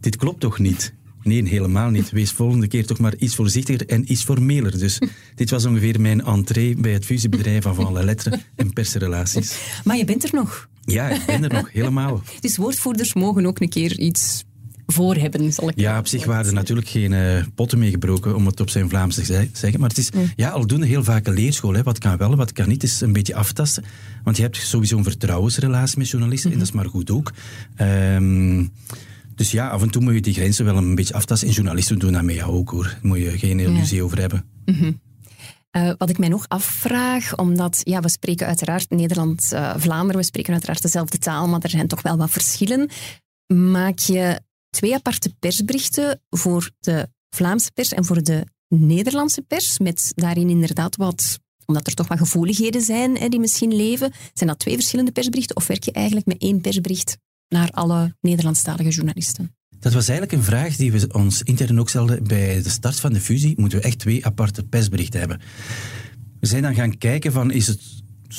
dit 0.00 0.16
klopt 0.16 0.40
toch 0.40 0.58
niet? 0.58 0.92
Nee, 1.22 1.48
helemaal 1.48 1.90
niet. 1.90 2.10
Wees 2.10 2.30
volgende 2.30 2.66
keer 2.68 2.86
toch 2.86 2.98
maar 2.98 3.16
iets 3.16 3.34
voorzichtiger 3.34 3.86
en 3.88 4.12
iets 4.12 4.22
formeler. 4.24 4.78
Dus 4.78 4.98
dit 5.34 5.50
was 5.50 5.64
ongeveer 5.66 6.00
mijn 6.00 6.24
entree 6.24 6.76
bij 6.76 6.92
het 6.92 7.04
fusiebedrijf 7.04 7.62
van 7.62 7.74
Van 7.74 7.92
La 7.92 8.02
Lettre 8.02 8.40
en 8.54 8.72
persrelaties. 8.72 9.56
Maar 9.84 9.96
je 9.96 10.04
bent 10.04 10.24
er 10.24 10.30
nog. 10.32 10.68
Ja, 10.86 11.08
ik 11.08 11.22
ben 11.26 11.42
er 11.44 11.52
nog, 11.52 11.72
helemaal. 11.72 12.22
Dus 12.40 12.56
woordvoerders 12.56 13.14
mogen 13.14 13.46
ook 13.46 13.60
een 13.60 13.68
keer 13.68 13.98
iets 13.98 14.44
voor 14.86 15.14
hebben, 15.14 15.52
zal 15.52 15.68
ik 15.68 15.78
Ja, 15.80 15.98
op 15.98 16.06
zich 16.06 16.24
waren 16.24 16.46
er 16.46 16.52
natuurlijk 16.52 16.88
geen 16.88 17.12
eh, 17.12 17.42
potten 17.54 17.78
meegebroken, 17.78 18.34
om 18.36 18.46
het 18.46 18.60
op 18.60 18.70
zijn 18.70 18.88
Vlaams 18.88 19.14
te 19.14 19.24
ze- 19.24 19.48
zeggen. 19.52 19.80
Maar 19.80 19.88
het 19.88 19.98
is 19.98 20.08
ja, 20.36 20.48
aldoende 20.48 20.86
heel 20.86 21.04
vaak 21.04 21.26
een 21.26 21.34
leerschool. 21.34 21.74
Hè. 21.74 21.82
Wat 21.82 21.98
kan 21.98 22.16
wel, 22.16 22.36
wat 22.36 22.52
kan 22.52 22.68
niet, 22.68 22.82
is 22.82 23.00
een 23.00 23.12
beetje 23.12 23.34
aftasten. 23.34 23.84
Want 24.24 24.36
je 24.36 24.42
hebt 24.42 24.56
sowieso 24.56 24.96
een 24.96 25.02
vertrouwensrelatie 25.04 25.98
met 25.98 26.08
journalisten, 26.08 26.52
en 26.52 26.58
dat 26.58 26.66
is 26.66 26.72
maar 26.72 26.88
goed 26.88 27.10
ook. 27.10 27.32
Ehm, 27.76 28.64
dus 29.34 29.50
ja, 29.50 29.68
af 29.68 29.82
en 29.82 29.90
toe 29.90 30.02
moet 30.02 30.14
je 30.14 30.20
die 30.20 30.34
grenzen 30.34 30.64
wel 30.64 30.76
een 30.76 30.94
beetje 30.94 31.14
aftasten. 31.14 31.48
En 31.48 31.54
journalisten 31.54 31.98
doen 31.98 32.12
dat 32.12 32.30
jou 32.34 32.52
ook, 32.52 32.70
hoor. 32.70 32.84
Daar 32.84 32.98
moet 33.02 33.18
je 33.18 33.38
geen 33.38 33.60
illusie 33.60 34.02
over 34.02 34.18
hebben. 34.20 34.44
Eh, 35.76 35.90
wat 35.98 36.10
ik 36.10 36.18
mij 36.18 36.28
nog 36.28 36.44
afvraag, 36.48 37.36
omdat 37.36 37.80
ja, 37.84 38.00
we 38.00 38.08
spreken 38.08 38.46
uiteraard 38.46 38.90
Nederlands-Vlaanderen, 38.90 40.16
we 40.16 40.26
spreken 40.26 40.52
uiteraard 40.52 40.82
dezelfde 40.82 41.18
taal, 41.18 41.48
maar 41.48 41.62
er 41.62 41.70
zijn 41.70 41.88
toch 41.88 42.02
wel 42.02 42.16
wat 42.16 42.30
verschillen. 42.30 42.90
Maak 43.54 43.98
je 43.98 44.40
twee 44.70 44.94
aparte 44.94 45.34
persberichten 45.38 46.22
voor 46.30 46.70
de 46.78 47.08
Vlaamse 47.30 47.72
pers 47.72 47.92
en 47.92 48.04
voor 48.04 48.22
de 48.22 48.46
Nederlandse 48.68 49.42
pers, 49.42 49.78
met 49.78 50.12
daarin 50.14 50.50
inderdaad 50.50 50.96
wat, 50.96 51.38
omdat 51.66 51.86
er 51.86 51.94
toch 51.94 52.08
wat 52.08 52.18
gevoeligheden 52.18 52.82
zijn 52.82 53.16
hè, 53.16 53.28
die 53.28 53.40
misschien 53.40 53.74
leven, 53.74 54.12
zijn 54.32 54.48
dat 54.48 54.58
twee 54.58 54.74
verschillende 54.74 55.12
persberichten 55.12 55.56
of 55.56 55.66
werk 55.66 55.84
je 55.84 55.92
eigenlijk 55.92 56.26
met 56.26 56.38
één 56.38 56.60
persbericht 56.60 57.16
naar 57.48 57.70
alle 57.70 58.16
Nederlandstalige 58.20 58.90
journalisten? 58.90 59.56
Dat 59.86 59.94
was 59.94 60.08
eigenlijk 60.08 60.38
een 60.38 60.44
vraag 60.44 60.76
die 60.76 60.92
we 60.92 61.08
ons 61.12 61.42
intern 61.42 61.80
ook 61.80 61.88
stelden. 61.88 62.24
Bij 62.24 62.62
de 62.62 62.68
start 62.68 63.00
van 63.00 63.12
de 63.12 63.20
fusie 63.20 63.54
moeten 63.56 63.78
we 63.78 63.84
echt 63.84 63.98
twee 63.98 64.26
aparte 64.26 64.62
persberichten 64.62 65.20
hebben. 65.20 65.40
We 66.40 66.46
zijn 66.46 66.62
dan 66.62 66.74
gaan 66.74 66.98
kijken 66.98 67.32
van, 67.32 67.50
is 67.50 67.66
het 67.66 67.80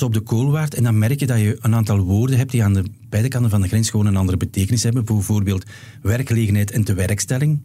op 0.00 0.12
de 0.12 0.20
kool 0.20 0.50
waard? 0.50 0.74
En 0.74 0.82
dan 0.82 0.98
merk 0.98 1.20
je 1.20 1.26
dat 1.26 1.38
je 1.38 1.58
een 1.60 1.74
aantal 1.74 1.98
woorden 1.98 2.36
hebt 2.36 2.50
die 2.50 2.64
aan 2.64 2.74
de 2.74 2.84
beide 3.08 3.28
kanten 3.28 3.50
van 3.50 3.60
de 3.60 3.68
grens 3.68 3.90
gewoon 3.90 4.06
een 4.06 4.16
andere 4.16 4.36
betekenis 4.36 4.82
hebben. 4.82 5.04
Bijvoorbeeld 5.04 5.64
werkgelegenheid 6.02 6.70
en 6.70 6.84
tewerkstelling. 6.84 7.60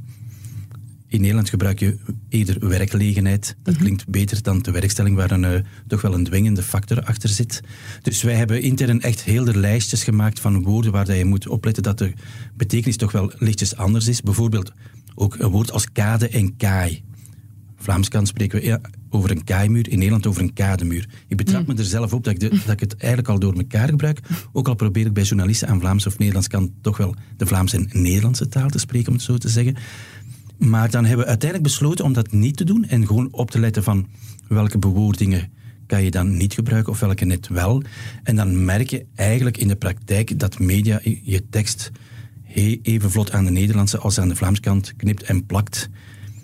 In 1.13 1.22
Nederland 1.22 1.50
gebruik 1.50 1.79
je 1.79 1.98
eerder 2.29 2.67
werkgelegenheid. 2.70 3.55
Dat 3.63 3.77
klinkt 3.77 4.08
beter 4.08 4.41
dan 4.43 4.62
tewerkstelling, 4.62 5.15
waar 5.15 5.32
een, 5.32 5.43
eh, 5.43 5.60
toch 5.88 6.01
wel 6.01 6.13
een 6.13 6.24
dwingende 6.24 6.63
factor 6.63 7.03
achter 7.03 7.29
zit. 7.29 7.62
Dus 8.01 8.22
wij 8.24 8.36
hebben 8.36 8.62
intern 8.62 9.01
echt 9.01 9.24
heel 9.24 9.43
de 9.43 9.58
lijstjes 9.58 10.03
gemaakt 10.03 10.39
van 10.39 10.63
woorden 10.63 10.91
waar 10.91 11.05
dat 11.05 11.17
je 11.17 11.25
moet 11.25 11.48
opletten 11.48 11.84
dat 11.84 11.98
de 11.98 12.13
betekenis 12.58 12.98
toch 12.98 13.12
wel 13.12 13.32
lichtjes 13.38 13.75
anders 13.75 14.08
is. 14.08 14.22
Bijvoorbeeld 14.22 14.72
ook 15.15 15.36
een 15.39 15.50
woord 15.50 15.72
als 15.72 15.91
kade 15.91 16.27
en 16.29 16.55
kaai. 16.55 17.03
Vlaams 17.77 18.08
kant 18.08 18.27
spreken 18.27 18.62
we 18.62 18.79
over 19.10 19.32
een 19.32 19.43
kaaimuur, 19.43 19.89
in 19.89 19.98
Nederland 19.98 20.27
over 20.27 20.41
een 20.41 20.53
kademuur. 20.53 21.10
Ik 21.27 21.38
betrap 21.38 21.67
me 21.67 21.75
er 21.75 21.86
zelf 21.86 22.13
op 22.13 22.24
dat 22.24 22.34
ik, 22.34 22.39
de- 22.39 22.50
dat 22.50 22.70
ik 22.74 22.79
het 22.79 22.96
eigenlijk 22.98 23.27
al 23.29 23.39
door 23.39 23.53
elkaar 23.53 23.88
gebruik. 23.89 24.20
Ook 24.53 24.67
al 24.67 24.75
probeer 24.75 25.05
ik 25.05 25.13
bij 25.13 25.24
journalisten 25.24 25.67
aan 25.67 25.79
Vlaams 25.79 26.05
of 26.08 26.17
Nederlands 26.17 26.48
kant 26.48 26.72
toch 26.82 26.98
wel 26.98 27.15
de 27.38 27.46
Vlaamse 27.46 27.77
en 27.77 28.01
Nederlandse 28.01 28.48
taal 28.48 28.70
te 28.70 28.79
spreken, 28.79 29.08
om 29.08 29.13
het 29.13 29.24
zo 29.24 29.38
te 29.38 29.50
zeggen. 29.50 29.75
Maar 30.57 30.89
dan 30.89 31.05
hebben 31.05 31.25
we 31.25 31.31
uiteindelijk 31.31 31.69
besloten 31.69 32.05
om 32.05 32.13
dat 32.13 32.31
niet 32.31 32.57
te 32.57 32.63
doen 32.63 32.86
en 32.86 33.07
gewoon 33.07 33.27
op 33.31 33.51
te 33.51 33.60
letten 33.60 33.83
van 33.83 34.07
welke 34.48 34.77
bewoordingen 34.77 35.51
kan 35.86 36.03
je 36.03 36.12
dan 36.12 36.38
niet 36.38 36.53
gebruiken 36.53 36.91
of 36.91 37.00
welke 37.00 37.25
net 37.25 37.48
wel. 37.48 37.83
En 38.24 38.36
dan 38.36 38.65
merk 38.65 38.89
je 38.89 39.05
eigenlijk 39.15 39.57
in 39.57 39.67
de 39.67 39.75
praktijk 39.75 40.39
dat 40.39 40.60
media 40.60 41.00
je 41.24 41.50
tekst 41.50 41.91
even 42.81 43.12
vlot 43.12 43.31
aan 43.31 43.45
de 43.45 43.51
Nederlandse 43.51 43.98
als 43.98 44.19
aan 44.19 44.27
de 44.27 44.36
Vlaamse 44.36 44.62
kant 44.62 44.93
knipt 44.95 45.24
en 45.24 45.45
plakt 45.45 45.89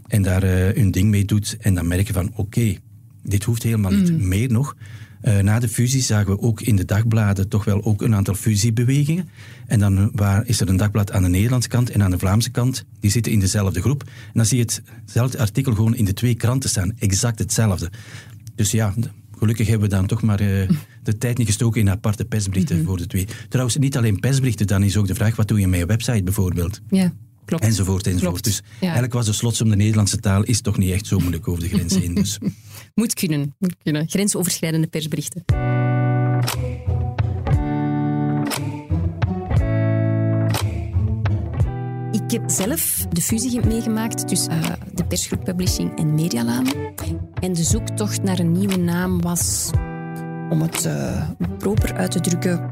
en 0.08 0.22
daar 0.22 0.44
eh, 0.44 0.76
hun 0.76 0.92
ding 0.92 1.10
mee 1.10 1.26
doet. 1.26 1.58
En 1.60 1.74
dan 1.74 1.88
merk 1.88 2.08
je 2.08 2.14
van 2.14 2.32
oké, 2.36 2.78
dit 3.24 3.44
hoeft 3.44 3.64
helemaal 3.64 3.92
niet 3.92 4.20
meer 4.20 4.52
nog. 4.52 4.76
Uh, 5.22 5.40
na 5.40 5.60
de 5.60 5.70
fusie 5.70 6.02
zagen 6.02 6.32
we 6.32 6.42
ook 6.42 6.62
in 6.62 6.76
de 6.76 6.86
dagbladen 6.86 7.50
toch 7.50 7.66
wel 7.66 7.84
ook 7.84 8.02
een 8.02 8.16
aantal 8.16 8.34
fusiebewegingen. 8.34 9.30
En 9.68 9.80
dan 9.80 10.12
waar, 10.14 10.48
is 10.48 10.62
er 10.62 10.70
een 10.70 10.78
dagblad 10.78 11.12
aan 11.12 11.24
de 11.24 11.30
Nederlandse 11.30 11.70
kant 11.70 11.90
en 11.90 12.04
aan 12.04 12.12
de 12.12 12.20
Vlaamse 12.20 12.50
kant. 12.50 12.86
Die 13.00 13.12
zitten 13.12 13.32
in 13.32 13.40
dezelfde 13.40 13.82
groep. 13.82 14.04
En 14.04 14.34
dan 14.34 14.46
zie 14.46 14.58
je 14.58 14.68
hetzelfde 15.04 15.38
artikel 15.38 15.74
gewoon 15.74 15.96
in 15.96 16.06
de 16.06 16.14
twee 16.14 16.36
kranten 16.36 16.70
staan. 16.70 16.94
Exact 17.00 17.40
hetzelfde. 17.40 17.92
Dus 18.56 18.72
ja, 18.72 18.94
gelukkig 19.38 19.68
hebben 19.68 19.90
we 19.90 19.96
dan 19.96 20.06
toch 20.06 20.22
maar 20.22 20.42
uh, 20.42 20.70
de 21.04 21.18
tijd 21.18 21.38
niet 21.38 21.48
gestoken 21.48 21.82
in 21.82 21.90
aparte 21.90 22.26
persberichten 22.26 22.76
mm 22.76 22.82
-hmm. 22.82 22.90
voor 22.90 22.98
de 22.98 23.08
twee. 23.08 23.28
Trouwens, 23.50 23.78
niet 23.78 23.98
alleen 23.98 24.20
persberichten, 24.20 24.68
dan 24.68 24.84
is 24.84 24.98
ook 24.98 25.08
de 25.08 25.16
vraag, 25.16 25.36
wat 25.36 25.48
doe 25.48 25.60
je 25.60 25.68
met 25.68 25.80
je 25.80 25.86
website 25.86 26.24
bijvoorbeeld? 26.24 26.82
Ja. 26.90 27.14
Klopt. 27.50 27.64
Enzovoort, 27.64 28.08
enzovoort. 28.08 28.42
Klopt. 28.42 28.44
Dus 28.44 28.62
ja. 28.80 28.82
eigenlijk 28.82 29.14
was 29.14 29.26
de 29.26 29.34
slotsom 29.34 29.70
de 29.70 29.76
Nederlandse 29.76 30.18
taal 30.18 30.44
is 30.44 30.62
toch 30.62 30.78
niet 30.78 30.92
echt 30.92 31.08
zo 31.08 31.20
moeilijk 31.20 31.48
over 31.48 31.64
de 31.64 31.70
grens 31.70 31.96
heen. 31.96 32.14
Dus. 32.14 32.38
moet 32.96 33.14
kunnen, 33.14 33.56
moet 33.58 33.76
kunnen. 33.84 34.10
Grensoverschrijdende 34.10 34.88
persberichten. 34.88 35.44
Ik 42.12 42.32
heb 42.32 42.50
zelf 42.50 43.06
de 43.10 43.22
fusie 43.22 43.66
meegemaakt 43.66 44.28
tussen 44.28 44.54
uh, 44.54 44.72
de 44.94 45.06
persgroep 45.06 45.44
Publishing 45.44 45.98
en 45.98 46.16
Medialaan. 46.16 46.68
En 47.42 47.54
de 47.54 47.64
zoektocht 47.64 48.24
naar 48.24 48.40
een 48.40 48.52
nieuwe 48.52 48.78
naam 48.78 49.22
was, 49.22 49.70
om 50.50 50.62
het 50.62 50.86
uh, 50.86 51.30
proper 51.58 51.94
uit 51.94 52.12
te 52.12 52.20
drukken, 52.20 52.70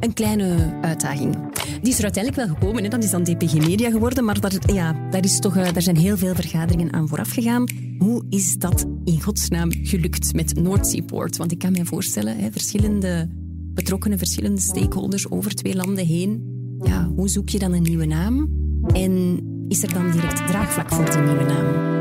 een 0.00 0.12
kleine 0.12 0.78
uitdaging. 0.80 1.36
Die 1.82 1.92
is 1.92 1.98
er 1.98 2.04
uiteindelijk 2.04 2.46
wel 2.46 2.56
gekomen. 2.56 2.82
Hè. 2.82 2.88
Dat 2.88 3.04
is 3.04 3.10
dan 3.10 3.24
DPG 3.24 3.54
Media 3.54 3.90
geworden. 3.90 4.24
Maar 4.24 4.40
daar, 4.40 4.52
ja, 4.72 4.96
daar, 5.10 5.24
is 5.24 5.38
toch, 5.38 5.56
uh, 5.56 5.72
daar 5.72 5.82
zijn 5.82 5.96
heel 5.96 6.16
veel 6.16 6.34
vergaderingen 6.34 6.92
aan 6.92 7.08
vooraf 7.08 7.30
gegaan. 7.30 7.68
Hoe 7.98 8.24
is 8.30 8.56
dat 8.56 8.86
in 9.04 9.22
godsnaam 9.22 9.70
gelukt 9.82 10.34
met 10.34 10.54
North 10.54 10.86
Seaport? 10.86 11.36
Want 11.36 11.52
ik 11.52 11.58
kan 11.58 11.72
me 11.72 11.84
voorstellen, 11.84 12.38
hè, 12.38 12.50
verschillende 12.50 13.28
betrokkenen, 13.74 14.18
verschillende 14.18 14.60
stakeholders 14.60 15.30
over 15.30 15.54
twee 15.54 15.76
landen 15.76 16.06
heen. 16.06 16.54
Ja, 16.82 17.10
hoe 17.16 17.28
zoek 17.28 17.48
je 17.48 17.58
dan 17.58 17.72
een 17.72 17.82
nieuwe 17.82 18.06
naam? 18.06 18.50
En 18.92 19.40
is 19.68 19.82
er 19.82 19.92
dan 19.92 20.10
direct 20.10 20.46
draagvlak 20.46 20.94
voor 20.94 21.10
die 21.10 21.20
nieuwe 21.20 21.44
naam? 21.44 21.94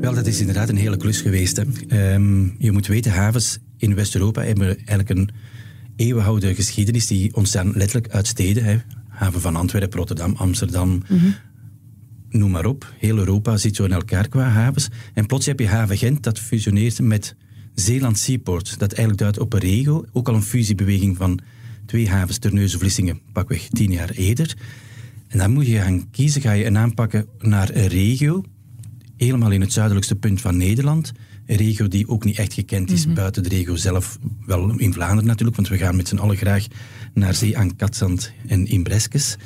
Wel, 0.00 0.14
dat 0.14 0.26
is 0.26 0.40
inderdaad 0.40 0.68
een 0.68 0.76
hele 0.76 0.96
klus 0.96 1.20
geweest. 1.20 1.56
Hè. 1.56 2.14
Um, 2.14 2.54
je 2.58 2.72
moet 2.72 2.86
weten, 2.86 3.12
havens 3.12 3.58
in 3.76 3.94
West-Europa 3.94 4.42
hebben 4.42 4.66
eigenlijk 4.66 5.10
een 5.10 5.30
eeuwenoude 5.96 6.54
geschiedenis 6.54 7.06
die 7.06 7.34
ontstaan 7.34 7.72
letterlijk 7.74 8.12
uit 8.12 8.26
steden. 8.26 8.64
Hè. 8.64 8.78
Haven 9.08 9.40
van 9.40 9.56
Antwerpen, 9.56 9.98
Rotterdam, 9.98 10.34
Amsterdam, 10.36 10.88
mm 10.88 11.02
-hmm. 11.06 11.34
noem 12.28 12.50
maar 12.50 12.66
op. 12.66 12.94
Heel 12.98 13.18
Europa 13.18 13.56
zit 13.56 13.76
zo 13.76 13.84
in 13.84 13.92
elkaar 13.92 14.28
qua 14.28 14.48
havens. 14.48 14.88
En 15.14 15.26
plots 15.26 15.46
heb 15.46 15.58
je 15.58 15.68
haven 15.68 15.96
Gent 15.96 16.22
dat 16.22 16.38
fusioneert 16.38 17.00
met 17.00 17.36
Zeeland 17.74 18.18
Seaport. 18.18 18.78
Dat 18.78 18.92
eigenlijk 18.92 19.18
duidt 19.18 19.38
op 19.38 19.52
een 19.52 19.60
regio, 19.60 20.04
ook 20.12 20.28
al 20.28 20.34
een 20.34 20.42
fusiebeweging 20.42 21.16
van 21.16 21.40
twee 21.86 22.08
havens, 22.08 22.38
Terneuzen-Vlissingen, 22.38 23.20
pakweg 23.32 23.68
tien 23.68 23.92
jaar 23.92 24.10
eerder. 24.10 24.56
En 25.28 25.38
dan 25.38 25.52
moet 25.52 25.66
je 25.66 25.76
gaan 25.76 26.10
kiezen, 26.10 26.40
ga 26.40 26.52
je 26.52 26.66
een 26.66 26.78
aanpakken 26.78 27.26
naar 27.38 27.70
een 27.74 27.86
regio, 27.86 28.44
helemaal 29.16 29.50
in 29.50 29.60
het 29.60 29.72
zuidelijkste 29.72 30.16
punt 30.16 30.40
van 30.40 30.56
Nederland. 30.56 31.12
Regio 31.56 31.88
die 31.88 32.08
ook 32.08 32.24
niet 32.24 32.38
echt 32.38 32.52
gekend 32.52 32.90
is 32.90 33.00
mm 33.00 33.06
-hmm. 33.06 33.14
buiten 33.14 33.42
de 33.42 33.48
regio 33.48 33.76
zelf, 33.76 34.18
wel 34.46 34.78
in 34.78 34.92
Vlaanderen 34.92 35.26
natuurlijk, 35.26 35.56
want 35.56 35.68
we 35.68 35.76
gaan 35.76 35.96
met 35.96 36.08
z'n 36.08 36.16
allen 36.16 36.36
graag 36.36 36.66
naar 37.14 37.34
zee 37.34 37.58
aan 37.58 37.76
Katzand 37.76 38.32
en 38.46 38.66
in 38.66 38.82
Breskes. 38.82 39.36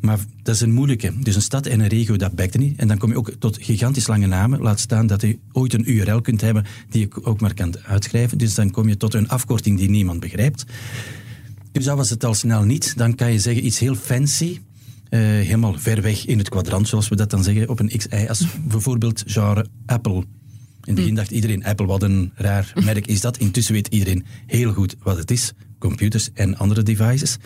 Maar 0.00 0.18
dat 0.42 0.54
is 0.54 0.60
een 0.60 0.72
moeilijke. 0.72 1.12
Dus 1.18 1.34
een 1.34 1.42
stad 1.42 1.66
en 1.66 1.80
een 1.80 1.88
regio, 1.88 2.16
dat 2.16 2.34
bekt 2.34 2.58
niet. 2.58 2.78
En 2.78 2.88
dan 2.88 2.98
kom 2.98 3.10
je 3.10 3.16
ook 3.16 3.32
tot 3.38 3.58
gigantisch 3.60 4.06
lange 4.06 4.26
namen. 4.26 4.60
Laat 4.60 4.80
staan 4.80 5.06
dat 5.06 5.20
je 5.20 5.38
ooit 5.52 5.74
een 5.74 5.90
URL 5.90 6.20
kunt 6.20 6.40
hebben 6.40 6.64
die 6.90 7.00
je 7.00 7.24
ook 7.24 7.40
maar 7.40 7.54
kan 7.54 7.74
uitschrijven. 7.78 8.38
Dus 8.38 8.54
dan 8.54 8.70
kom 8.70 8.88
je 8.88 8.96
tot 8.96 9.14
een 9.14 9.28
afkorting 9.28 9.78
die 9.78 9.90
niemand 9.90 10.20
begrijpt. 10.20 10.64
Dus 11.72 11.84
dat 11.84 11.96
was 11.96 12.10
het 12.10 12.24
al 12.24 12.34
snel 12.34 12.62
niet. 12.62 12.96
Dan 12.96 13.14
kan 13.14 13.32
je 13.32 13.38
zeggen 13.38 13.66
iets 13.66 13.78
heel 13.78 13.94
fancy. 13.94 14.58
Uh, 15.10 15.20
helemaal 15.20 15.74
ver 15.78 16.02
weg 16.02 16.26
in 16.26 16.38
het 16.38 16.48
kwadrant, 16.48 16.88
zoals 16.88 17.08
we 17.08 17.16
dat 17.16 17.30
dan 17.30 17.42
zeggen, 17.42 17.68
op 17.68 17.80
een 17.80 17.88
XI, 17.96 18.26
als 18.28 18.46
bijvoorbeeld 18.68 19.22
genre 19.26 19.66
Apple. 19.86 20.24
In 20.88 20.94
het 20.94 21.02
begin 21.02 21.14
dacht 21.14 21.30
iedereen, 21.30 21.64
Apple, 21.64 21.86
wat 21.86 22.02
een 22.02 22.32
raar 22.34 22.72
merk 22.84 23.06
is 23.06 23.20
dat. 23.20 23.36
Intussen 23.36 23.74
weet 23.74 23.88
iedereen 23.88 24.24
heel 24.46 24.72
goed 24.72 24.96
wat 25.02 25.16
het 25.16 25.30
is. 25.30 25.52
Computers 25.78 26.30
en 26.34 26.56
andere 26.56 26.82
devices. 26.82 27.36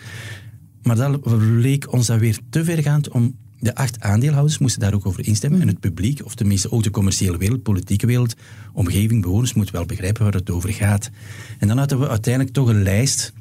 Maar 0.81 0.95
dat 0.95 1.19
leek 1.39 1.93
ons 1.93 2.07
dan 2.07 2.19
weer 2.19 2.37
te 2.49 2.63
vergaand 2.63 3.09
om... 3.09 3.35
De 3.59 3.75
acht 3.75 3.99
aandeelhouders 3.99 4.57
moesten 4.57 4.81
daar 4.81 4.93
ook 4.93 5.05
over 5.05 5.27
instemmen. 5.27 5.61
En 5.61 5.67
het 5.67 5.79
publiek, 5.79 6.25
of 6.25 6.35
tenminste 6.35 6.71
ook 6.71 6.83
de 6.83 6.89
commerciële 6.89 7.37
wereld, 7.37 7.63
politieke 7.63 8.05
wereld, 8.05 8.35
omgeving, 8.73 9.21
bewoners, 9.21 9.53
moet 9.53 9.71
wel 9.71 9.85
begrijpen 9.85 10.23
waar 10.23 10.33
het 10.33 10.49
over 10.49 10.73
gaat. 10.73 11.09
En 11.59 11.67
dan 11.67 11.77
hadden 11.77 11.99
we 11.99 12.09
uiteindelijk 12.09 12.53
toch 12.53 12.67
een 12.67 12.83
lijst 12.83 13.33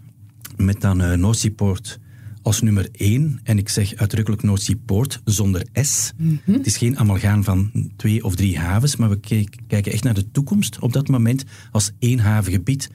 met 0.57 0.81
dan 0.81 1.03
uh, 1.03 1.13
North 1.13 1.39
Seaport 1.39 1.99
als 2.43 2.61
nummer 2.61 2.89
één, 2.93 3.41
en 3.43 3.59
ik 3.59 3.69
zeg 3.69 3.95
uitdrukkelijk 3.95 4.43
North 4.43 4.63
Seaport 4.63 5.21
zonder 5.25 5.67
S. 5.73 6.13
Mm 6.17 6.41
-hmm. 6.45 6.55
Het 6.55 6.67
is 6.67 6.77
geen 6.77 6.99
amalgaan 6.99 7.45
van 7.45 7.71
twee 7.97 8.25
of 8.25 8.35
drie 8.35 8.59
havens, 8.59 8.97
maar 8.97 9.09
we 9.09 9.21
kijken 9.67 9.93
echt 9.93 10.05
naar 10.05 10.15
de 10.15 10.31
toekomst 10.31 10.79
op 10.79 10.93
dat 10.93 11.09
moment 11.09 11.45
als 11.71 11.91
één 11.99 12.19
havengebied. 12.19 12.91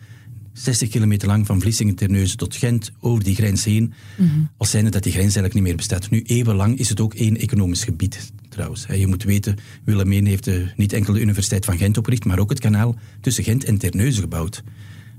60 0.54 0.89
kilometer 0.89 1.27
lang 1.27 1.46
van 1.46 1.62
Vlissingen, 1.62 1.96
Terneuzen 1.96 2.38
tot 2.38 2.56
Gent, 2.56 2.92
over 3.00 3.24
die 3.24 3.36
grens 3.36 3.63
heen. 3.63 3.94
Mm 4.18 4.27
-hmm. 4.27 4.50
Als 4.58 4.70
zijnde 4.70 4.89
dat 4.89 5.04
die 5.04 5.12
grens 5.12 5.36
eigenlijk 5.36 5.54
niet 5.54 5.63
meer 5.63 5.75
bestaat. 5.75 6.10
Nu, 6.10 6.22
eeuwenlang 6.22 6.77
is 6.77 6.89
het 6.89 7.00
ook 7.00 7.13
één 7.13 7.38
economisch 7.38 7.84
gebied 7.84 8.32
trouwens. 8.50 8.86
Je 8.96 9.08
moet 9.08 9.24
weten, 9.24 9.56
Willemijn 9.84 10.25
heeft 10.25 10.44
de, 10.44 10.68
niet 10.75 10.94
enkel 10.94 11.13
de 11.13 11.22
Universiteit 11.22 11.66
van 11.66 11.77
Gent 11.77 11.98
opgericht, 11.98 12.25
maar 12.25 12.39
ook 12.39 12.50
het 12.50 12.60
kanaal 12.60 12.96
tussen 13.22 13.44
Gent 13.44 13.63
en 13.63 13.77
Terneuzen 13.77 14.22
gebouwd. 14.22 14.63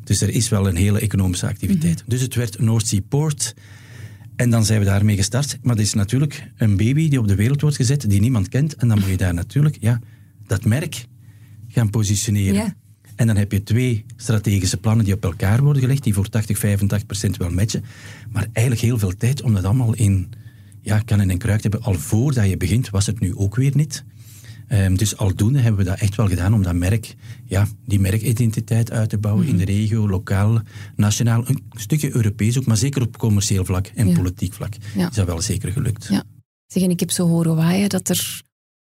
Dus 0.05 0.21
er 0.21 0.31
is 0.31 0.49
wel 0.49 0.69
een 0.69 0.77
hele 0.77 1.01
economische 1.01 1.47
activiteit. 1.47 1.93
Mm 1.95 1.99
-hmm. 1.99 2.09
Dus 2.09 2.21
het 2.21 2.35
werd 2.35 2.59
North 2.59 2.87
Seaport. 2.87 3.55
En 4.39 4.51
dan 4.51 4.65
zijn 4.65 4.79
we 4.79 4.85
daarmee 4.85 5.17
gestart. 5.17 5.59
Maar 5.63 5.77
dat 5.77 5.85
is 5.85 5.95
natuurlijk 5.95 6.51
een 6.57 6.77
baby 6.77 7.09
die 7.09 7.19
op 7.19 7.29
de 7.29 7.35
wereld 7.35 7.61
wordt 7.61 7.77
gezet, 7.77 8.11
die 8.11 8.21
niemand 8.21 8.49
kent. 8.49 8.75
En 8.75 8.89
dan 8.89 8.99
moet 8.99 9.09
je 9.09 9.17
daar 9.17 9.35
natuurlijk 9.35 9.77
ja, 9.81 10.01
dat 10.47 10.65
merk 10.65 11.07
gaan 11.69 11.91
positioneren. 11.91 12.55
Ja. 12.55 12.75
En 13.17 13.27
dan 13.27 13.37
heb 13.37 13.53
je 13.53 13.63
twee 13.63 14.05
strategische 14.17 14.77
plannen 14.77 15.05
die 15.05 15.15
op 15.15 15.25
elkaar 15.25 15.63
worden 15.63 15.83
gelegd, 15.83 16.03
die 16.03 16.15
voor 16.15 16.29
80, 16.29 16.59
85 16.59 17.07
procent 17.07 17.37
wel 17.37 17.51
matchen. 17.51 17.85
Maar 18.31 18.47
eigenlijk 18.53 18.87
heel 18.87 18.99
veel 18.99 19.17
tijd 19.17 19.43
om 19.43 19.55
dat 19.55 19.65
allemaal 19.65 19.95
in 19.95 20.29
ja, 20.83 20.99
kan 20.99 21.21
en 21.21 21.39
kruik 21.39 21.61
te 21.61 21.69
hebben. 21.69 21.87
Al 21.89 21.95
voordat 21.95 22.49
je 22.49 22.57
begint, 22.57 22.91
was 22.91 23.07
het 23.07 23.21
nu 23.21 23.37
ook 23.37 23.57
weer 23.57 23.73
niet. 23.75 24.05
Um, 24.73 24.97
dus 24.97 25.17
aldoende 25.17 25.59
hebben 25.59 25.85
we 25.85 25.91
dat 25.91 26.01
echt 26.01 26.17
wel 26.17 26.29
gedaan 26.29 26.55
om 26.55 26.63
dat 26.63 26.75
merk, 26.75 27.15
ja, 27.45 27.67
die 27.87 28.01
merkidentiteit 28.01 28.91
uit 28.91 29.09
te 29.09 29.19
bouwen 29.19 29.47
in 29.47 29.57
de 29.57 29.65
regio, 29.65 30.09
lokaal, 30.09 30.61
nationaal, 30.97 31.49
een 31.49 31.63
stukje 31.71 32.17
Europees 32.17 32.59
ook, 32.59 32.67
maar 32.67 32.77
zeker 32.77 33.03
op 33.03 33.19
commercieel 33.19 33.65
vlak 33.65 33.87
en 33.95 34.09
ja. 34.09 34.15
politiek 34.15 34.53
vlak 34.53 34.73
ja. 34.95 35.09
is 35.09 35.15
dat 35.15 35.27
wel 35.27 35.41
zeker 35.41 35.73
gelukt. 35.73 36.07
Ja. 36.11 36.25
Zeg, 36.67 36.83
en 36.83 36.91
ik 36.91 37.01
heb 37.01 37.11
zo 37.11 37.27
horen 37.27 37.57
waaien 37.57 37.89
dat 37.89 38.09
er 38.09 38.43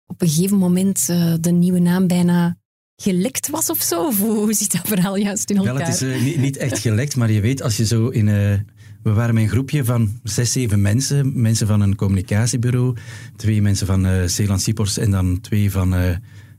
op 0.05 0.21
een 0.21 0.29
gegeven 0.29 0.57
moment 0.57 1.07
uh, 1.09 1.33
de 1.39 1.51
nieuwe 1.51 1.79
naam 1.79 2.07
bijna 2.07 2.57
gelekt 2.95 3.49
was 3.49 3.69
of 3.69 3.81
zo? 3.81 4.05
Of 4.05 4.19
hoe 4.19 4.53
zit 4.53 4.71
dat 4.71 4.87
verhaal 4.87 5.15
juist 5.15 5.49
in 5.49 5.57
elkaar? 5.57 5.73
Wel, 5.73 5.85
het 5.85 5.93
is 5.93 6.01
uh, 6.01 6.23
niet, 6.23 6.37
niet, 6.37 6.57
echt 6.57 6.79
gelekt, 6.79 7.15
maar 7.15 7.31
je 7.31 7.41
weet, 7.41 7.61
als 7.61 7.77
je 7.77 7.85
zo 7.85 8.07
in... 8.07 8.27
Uh, 8.27 8.53
we 9.07 9.13
waren 9.13 9.33
met 9.33 9.43
een 9.43 9.49
groepje 9.49 9.85
van 9.85 10.19
zes, 10.23 10.51
zeven 10.51 10.81
mensen. 10.81 11.41
Mensen 11.41 11.67
van 11.67 11.81
een 11.81 11.95
communicatiebureau, 11.95 12.95
twee 13.35 13.61
mensen 13.61 13.87
van 13.87 14.05
uh, 14.05 14.23
Zeeland 14.23 14.61
Sipors 14.61 14.97
en 14.97 15.11
dan 15.11 15.41
twee 15.41 15.71
van, 15.71 15.93
uh, 15.93 16.15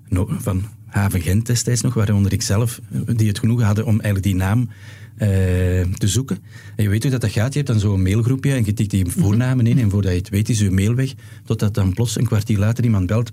no, 0.09 0.29
van 0.39 0.63
Haven 0.87 1.21
Gent 1.21 1.47
destijds 1.47 1.81
nog, 1.81 1.95
waaronder 1.95 2.33
ik 2.33 2.43
zelf, 2.43 2.81
die 3.17 3.29
het 3.29 3.39
genoegen 3.39 3.67
hadden 3.67 3.85
om 3.85 4.01
eigenlijk 4.01 4.23
die 4.23 4.35
naam 4.35 4.61
uh, 4.61 5.29
te 5.81 6.09
zoeken. 6.09 6.39
En 6.77 6.83
je 6.83 6.89
weet 6.89 7.03
hoe 7.03 7.11
dat, 7.11 7.21
dat 7.21 7.31
gaat. 7.31 7.53
Je 7.53 7.59
hebt 7.59 7.71
dan 7.71 7.81
zo'n 7.81 8.03
mailgroepje 8.03 8.53
en 8.53 8.65
je 8.65 8.73
tikt 8.73 8.91
die 8.91 9.07
voornamen 9.07 9.67
in 9.67 9.79
en 9.79 9.91
voordat 9.91 10.13
je 10.13 10.19
het 10.19 10.29
weet 10.29 10.49
is 10.49 10.59
je 10.59 10.71
mail 10.71 10.95
weg. 10.95 11.15
Totdat 11.45 11.75
dan 11.75 11.93
plots 11.93 12.19
een 12.19 12.27
kwartier 12.27 12.59
later 12.59 12.85
iemand 12.85 13.07
belt. 13.07 13.33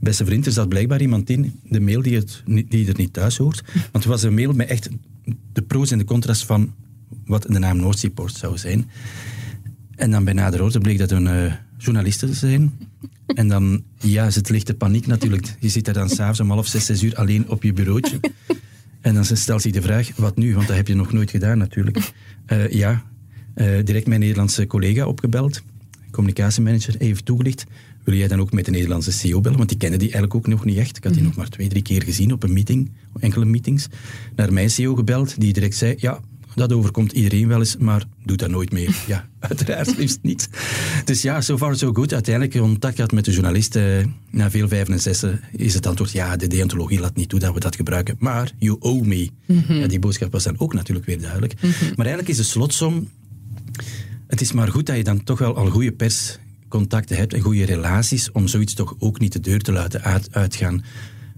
beste 0.00 0.24
vriend, 0.24 0.46
er 0.46 0.52
zat 0.52 0.68
blijkbaar 0.68 1.00
iemand 1.00 1.30
in 1.30 1.60
de 1.68 1.80
mail 1.80 2.02
die, 2.02 2.16
het, 2.16 2.42
die 2.46 2.88
er 2.88 2.96
niet 2.96 3.12
thuis 3.12 3.36
hoort. 3.36 3.62
Want 3.92 4.04
het 4.04 4.04
was 4.04 4.22
een 4.22 4.34
mail 4.34 4.52
met 4.52 4.68
echt 4.68 4.88
de 5.52 5.62
pro's 5.62 5.90
en 5.90 5.98
de 5.98 6.04
contra's 6.04 6.44
van 6.44 6.74
wat 7.26 7.42
de 7.42 7.58
naam 7.58 7.76
North 7.76 7.98
Seaport 7.98 8.34
zou 8.34 8.58
zijn. 8.58 8.90
En 9.96 10.10
dan 10.10 10.24
bij 10.24 10.32
nader 10.32 10.62
orde 10.62 10.78
bleek 10.78 10.98
dat 10.98 11.10
een 11.10 11.26
uh, 11.26 11.52
journalisten 11.78 12.28
te 12.28 12.34
zijn. 12.46 12.72
En 13.26 13.48
dan, 13.48 13.82
ja, 13.98 14.30
zit 14.30 14.48
lichte 14.48 14.74
paniek 14.74 15.06
natuurlijk. 15.06 15.54
Je 15.60 15.68
zit 15.68 15.84
daar 15.84 15.94
dan 15.94 16.08
s'avonds 16.08 16.40
om 16.40 16.50
half 16.50 16.66
zes, 16.66 16.86
zes 16.86 17.02
uur 17.02 17.14
alleen 17.14 17.48
op 17.48 17.62
je 17.62 17.72
bureautje. 17.72 18.20
En 19.00 19.14
dan 19.14 19.24
stelt 19.24 19.62
zich 19.62 19.72
de 19.72 19.82
vraag, 19.82 20.10
wat 20.16 20.36
nu? 20.36 20.54
Want 20.54 20.66
dat 20.66 20.76
heb 20.76 20.88
je 20.88 20.94
nog 20.94 21.12
nooit 21.12 21.30
gedaan 21.30 21.58
natuurlijk. 21.58 22.12
Uh, 22.52 22.70
ja, 22.70 23.02
uh, 23.56 23.84
direct 23.84 24.06
mijn 24.06 24.20
Nederlandse 24.20 24.66
collega 24.66 25.06
opgebeld. 25.06 25.62
Communicatiemanager, 26.10 26.96
even 26.98 27.24
toegelicht. 27.24 27.64
Wil 28.04 28.14
jij 28.14 28.28
dan 28.28 28.40
ook 28.40 28.52
met 28.52 28.64
de 28.64 28.70
Nederlandse 28.70 29.12
CEO 29.12 29.40
bellen? 29.40 29.56
Want 29.56 29.68
die 29.68 29.78
kennen 29.78 29.98
die 29.98 30.12
eigenlijk 30.12 30.34
ook 30.34 30.46
nog 30.46 30.64
niet 30.64 30.78
echt. 30.78 30.96
Ik 30.96 31.04
had 31.04 31.12
die 31.12 31.22
-hmm. 31.22 31.30
nog 31.30 31.38
maar 31.38 31.48
twee, 31.48 31.68
drie 31.68 31.82
keer 31.82 32.02
gezien 32.02 32.32
op 32.32 32.42
een 32.42 32.52
meeting, 32.52 32.90
enkele 33.20 33.44
meetings. 33.44 33.86
Naar 34.36 34.52
mijn 34.52 34.70
CEO 34.70 34.94
gebeld, 34.94 35.40
die 35.40 35.52
direct 35.52 35.74
zei, 35.74 35.94
ja, 35.98 36.20
dat 36.56 36.72
overkomt 36.72 37.12
iedereen 37.12 37.48
wel 37.48 37.58
eens, 37.58 37.76
maar 37.76 38.04
doe 38.24 38.36
dat 38.36 38.50
nooit 38.50 38.72
meer. 38.72 38.96
Ja, 39.06 39.28
uiteraard 39.48 39.96
liefst 39.96 40.18
niet. 40.22 40.48
Dus 41.04 41.22
ja, 41.22 41.40
so 41.40 41.56
far 41.56 41.76
so 41.76 41.92
good. 41.92 42.12
Uiteindelijk 42.12 42.58
contact 42.58 42.94
gehad 42.94 43.12
met 43.12 43.24
de 43.24 43.32
journalist. 43.32 43.76
Eh, 43.76 44.04
na 44.30 44.50
veel 44.50 44.68
vijf 44.68 44.88
en 44.88 45.00
zessen 45.00 45.40
is 45.52 45.74
het 45.74 45.86
antwoord, 45.86 46.12
ja, 46.12 46.36
de 46.36 46.46
deontologie 46.46 47.00
laat 47.00 47.16
niet 47.16 47.28
toe 47.28 47.38
dat 47.38 47.54
we 47.54 47.60
dat 47.60 47.76
gebruiken. 47.76 48.16
Maar 48.18 48.52
you 48.58 48.76
owe 48.80 49.06
me. 49.06 49.30
ja, 49.68 49.86
die 49.86 49.98
boodschap 49.98 50.32
was 50.32 50.44
dan 50.44 50.58
ook 50.58 50.74
natuurlijk 50.74 51.06
weer 51.06 51.20
duidelijk. 51.20 51.54
Maar 51.96 52.06
eigenlijk 52.06 52.28
is 52.28 52.36
de 52.36 52.42
slotsom, 52.42 53.08
het 54.26 54.40
is 54.40 54.52
maar 54.52 54.68
goed 54.68 54.86
dat 54.86 54.96
je 54.96 55.04
dan 55.04 55.24
toch 55.24 55.38
wel 55.38 55.56
al 55.56 55.70
goede 55.70 55.92
perscontacten 55.92 57.16
hebt 57.16 57.32
en 57.32 57.40
goede 57.40 57.64
relaties 57.64 58.32
om 58.32 58.48
zoiets 58.48 58.74
toch 58.74 58.94
ook 58.98 59.18
niet 59.18 59.32
de 59.32 59.40
deur 59.40 59.60
te 59.60 59.72
laten 59.72 60.02
uit, 60.02 60.28
uitgaan. 60.30 60.84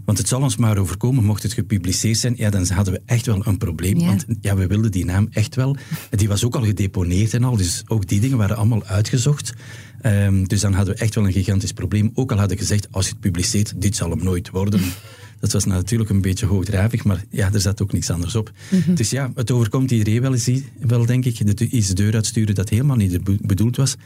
Want 0.08 0.20
het 0.20 0.28
zal 0.28 0.42
ons 0.42 0.56
maar 0.56 0.78
overkomen, 0.78 1.24
mocht 1.24 1.42
het 1.42 1.52
gepubliceerd 1.52 2.18
zijn, 2.18 2.34
ja, 2.36 2.50
dan 2.50 2.68
hadden 2.68 2.94
we 2.94 3.00
echt 3.06 3.26
wel 3.26 3.46
een 3.46 3.58
probleem. 3.58 3.98
Ja. 3.98 4.06
Want 4.06 4.26
ja, 4.40 4.56
we 4.56 4.66
wilden 4.66 4.90
die 4.90 5.04
naam 5.04 5.28
echt 5.30 5.54
wel. 5.54 5.76
Die 6.10 6.28
was 6.28 6.44
ook 6.44 6.54
al 6.54 6.64
gedeponeerd 6.64 7.34
en 7.34 7.44
al, 7.44 7.56
dus 7.56 7.82
ook 7.86 8.08
die 8.08 8.20
dingen 8.20 8.36
waren 8.36 8.56
allemaal 8.56 8.84
uitgezocht. 8.84 9.52
Ehm, 10.00 10.44
dus 10.44 10.60
dan 10.60 10.72
hadden 10.72 10.94
we 10.94 11.00
echt 11.00 11.14
wel 11.14 11.26
een 11.26 11.32
gigantisch 11.32 11.72
probleem. 11.72 12.10
Ook 12.14 12.30
al 12.30 12.38
hadden 12.38 12.56
we 12.56 12.62
gezegd, 12.62 12.88
als 12.90 13.04
je 13.04 13.10
het 13.10 13.20
publiceert, 13.20 13.80
dit 13.80 13.96
zal 13.96 14.10
hem 14.10 14.22
nooit 14.22 14.50
worden. 14.50 14.80
Dat 15.40 15.52
was 15.52 15.64
natuurlijk 15.64 16.10
een 16.10 16.20
beetje 16.20 16.46
hoogdravig, 16.46 17.04
maar 17.04 17.24
ja, 17.30 17.52
er 17.52 17.60
zat 17.60 17.82
ook 17.82 17.92
niks 17.92 18.10
anders 18.10 18.34
op. 18.34 18.52
Dus 18.94 19.10
ja, 19.10 19.32
het 19.34 19.50
overkomt 19.50 19.90
iedereen 19.90 20.20
wel, 20.20 20.32
eens, 20.34 20.50
wel 20.80 21.06
denk 21.06 21.24
ik. 21.24 21.58
De, 21.58 21.68
iets 21.68 21.88
de 21.88 21.94
deur 21.94 22.14
uitsturen 22.14 22.54
dat 22.54 22.68
helemaal 22.68 22.96
niet 22.96 23.46
bedoeld 23.46 23.76
was. 23.76 23.96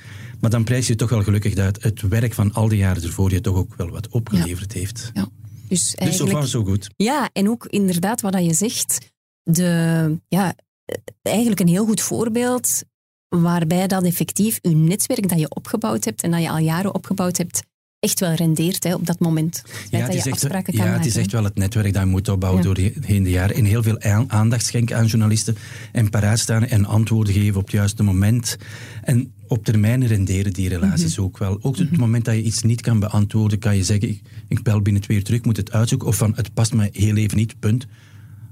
Maar 0.40 0.50
dan 0.50 0.64
prijs 0.64 0.87
je 0.87 0.94
toch 0.94 1.11
wel 1.11 1.23
gelukkig 1.23 1.54
dat 1.54 1.82
het 1.82 2.00
werk 2.00 2.35
van 2.35 2.52
al 2.52 2.68
die 2.68 2.78
jaren 2.78 3.02
ervoor 3.02 3.30
je 3.30 3.40
toch 3.40 3.56
ook 3.56 3.75
wel 3.76 3.90
wat 3.90 4.09
opgeleverd 4.09 4.73
heeft. 4.73 5.11
Ja. 5.14 5.28
Dus 5.72 5.94
Dus 6.04 6.16
zo 6.16 6.26
far 6.26 6.46
so 6.46 6.64
goed. 6.64 6.90
Ja, 6.96 7.30
en 7.32 7.48
ook 7.48 7.66
inderdaad 7.66 8.20
wat 8.20 8.32
dat 8.32 8.44
je 8.44 8.54
zegt, 8.54 9.12
de, 9.42 10.18
ja, 10.28 10.54
eigenlijk 11.22 11.60
een 11.60 11.68
heel 11.68 11.84
goed 11.84 12.00
voorbeeld 12.00 12.82
waarbij 13.28 13.86
dat 13.86 14.02
effectief 14.04 14.58
je 14.62 14.68
netwerk 14.76 15.28
dat 15.28 15.38
je 15.38 15.54
opgebouwd 15.54 16.04
hebt 16.04 16.22
en 16.22 16.30
dat 16.30 16.42
je 16.42 16.50
al 16.50 16.58
jaren 16.58 16.94
opgebouwd 16.94 17.36
hebt, 17.36 17.62
echt 17.98 18.20
wel 18.20 18.32
rendeert 18.32 18.84
hè, 18.84 18.94
op 18.94 19.06
dat 19.06 19.20
moment. 19.20 19.56
Het 19.56 19.90
Ja, 19.90 19.98
dat 19.98 20.06
het 20.08 20.16
is, 20.16 20.24
je 20.24 20.30
echt, 20.30 20.42
afspraken 20.42 20.74
kan 20.74 20.84
ja, 20.84 20.90
maken. 20.90 20.98
het 21.06 21.06
is 21.10 21.16
echt 21.16 21.32
wel 21.32 21.44
het 21.44 21.54
netwerk 21.56 21.92
dat 21.92 22.02
je 22.02 22.08
moet 22.08 22.28
opbouwen 22.28 22.62
Ja. 22.62 22.66
doorheen 22.74 23.22
de 23.22 23.30
jaren. 23.30 23.56
En 23.56 23.64
heel 23.64 23.82
veel 23.82 24.00
aan- 24.00 24.30
aandacht 24.30 24.64
schenken 24.66 24.96
aan 24.96 25.06
journalisten. 25.06 25.56
En 25.92 26.10
paraat 26.10 26.38
staan 26.38 26.64
en 26.66 26.84
antwoorden 26.84 27.34
geven 27.34 27.56
op 27.56 27.62
het 27.64 27.72
juiste 27.72 28.02
moment. 28.02 28.56
En 29.02 29.34
op 29.52 29.64
termijn 29.64 30.06
renderen 30.06 30.52
die 30.52 30.68
relaties 30.68 31.16
Mhm. 31.16 31.25
ook 31.26 31.38
wel. 31.38 31.52
Ook 31.54 31.64
op 31.64 31.76
het 31.76 31.97
moment 31.97 32.25
dat 32.25 32.35
je 32.35 32.42
iets 32.42 32.62
niet 32.62 32.80
kan 32.80 32.99
beantwoorden, 32.99 33.59
kan 33.59 33.76
je 33.76 33.85
zeggen, 33.85 34.09
ik, 34.09 34.23
ik 34.49 34.62
bel 34.62 34.80
binnen 34.82 35.02
twee 35.02 35.16
uur 35.16 35.25
terug, 35.25 35.44
moet 35.44 35.56
het 35.56 35.73
uitzoeken. 35.73 36.09
Of 36.09 36.16
van, 36.16 36.32
het 36.37 36.54
past 36.54 36.75
me 36.75 36.88
heel 36.92 37.16
even 37.16 37.37
niet, 37.37 37.59
punt. 37.61 37.87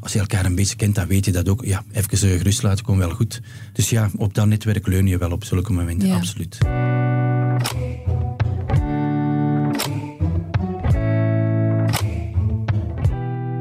Als 0.00 0.12
je 0.12 0.18
elkaar 0.18 0.44
een 0.44 0.54
beetje 0.54 0.76
kent, 0.76 0.94
dan 0.94 1.06
weet 1.06 1.24
je 1.24 1.32
dat 1.32 1.48
ook. 1.48 1.64
Ja, 1.64 1.84
even 1.92 2.10
eh, 2.30 2.36
gerust 2.38 2.62
laten, 2.62 2.84
komt 2.84 2.98
wel 2.98 3.10
goed. 3.10 3.40
Dus 3.72 3.90
ja, 3.90 4.10
op 4.16 4.34
dat 4.34 4.46
netwerk 4.46 4.86
leun 4.86 5.06
je 5.06 5.18
wel 5.18 5.30
op 5.30 5.44
zulke 5.44 5.72
momenten, 5.72 6.08
Ja. 6.08 6.16
absoluut. 6.16 6.58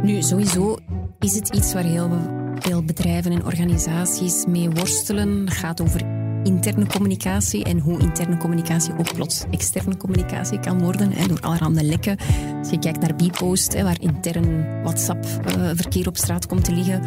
Nu, 0.04 0.22
sowieso 0.22 0.78
is 1.20 1.36
het 1.36 1.56
iets 1.56 1.74
waar 1.74 1.84
heel 1.84 2.12
veel 2.60 2.84
bedrijven 2.84 3.32
en 3.32 3.46
organisaties 3.46 4.46
mee 4.46 4.70
worstelen. 4.70 5.30
Het 5.46 5.54
gaat 5.54 5.82
over 5.82 6.02
interne 6.44 6.88
communicatie 6.88 7.64
en 7.64 7.80
hoe 7.80 8.00
interne 8.00 8.38
communicatie 8.38 8.94
ook 8.98 9.14
plots 9.14 9.44
externe 9.52 9.98
communicatie 9.98 10.60
kan 10.60 10.80
worden 10.80 11.28
door 11.28 11.40
allerhande 11.40 11.84
lekken. 11.84 12.18
Als 12.60 12.70
je 12.70 12.80
kijkt 12.80 13.02
naar 13.02 13.16
Bpost, 13.16 13.82
waar 13.82 14.02
intern 14.02 14.82
WhatsApp-verkeer 14.84 16.08
op 16.08 16.18
straat 16.18 16.46
komt 16.46 16.64
te 16.64 16.72
liggen, 16.72 17.02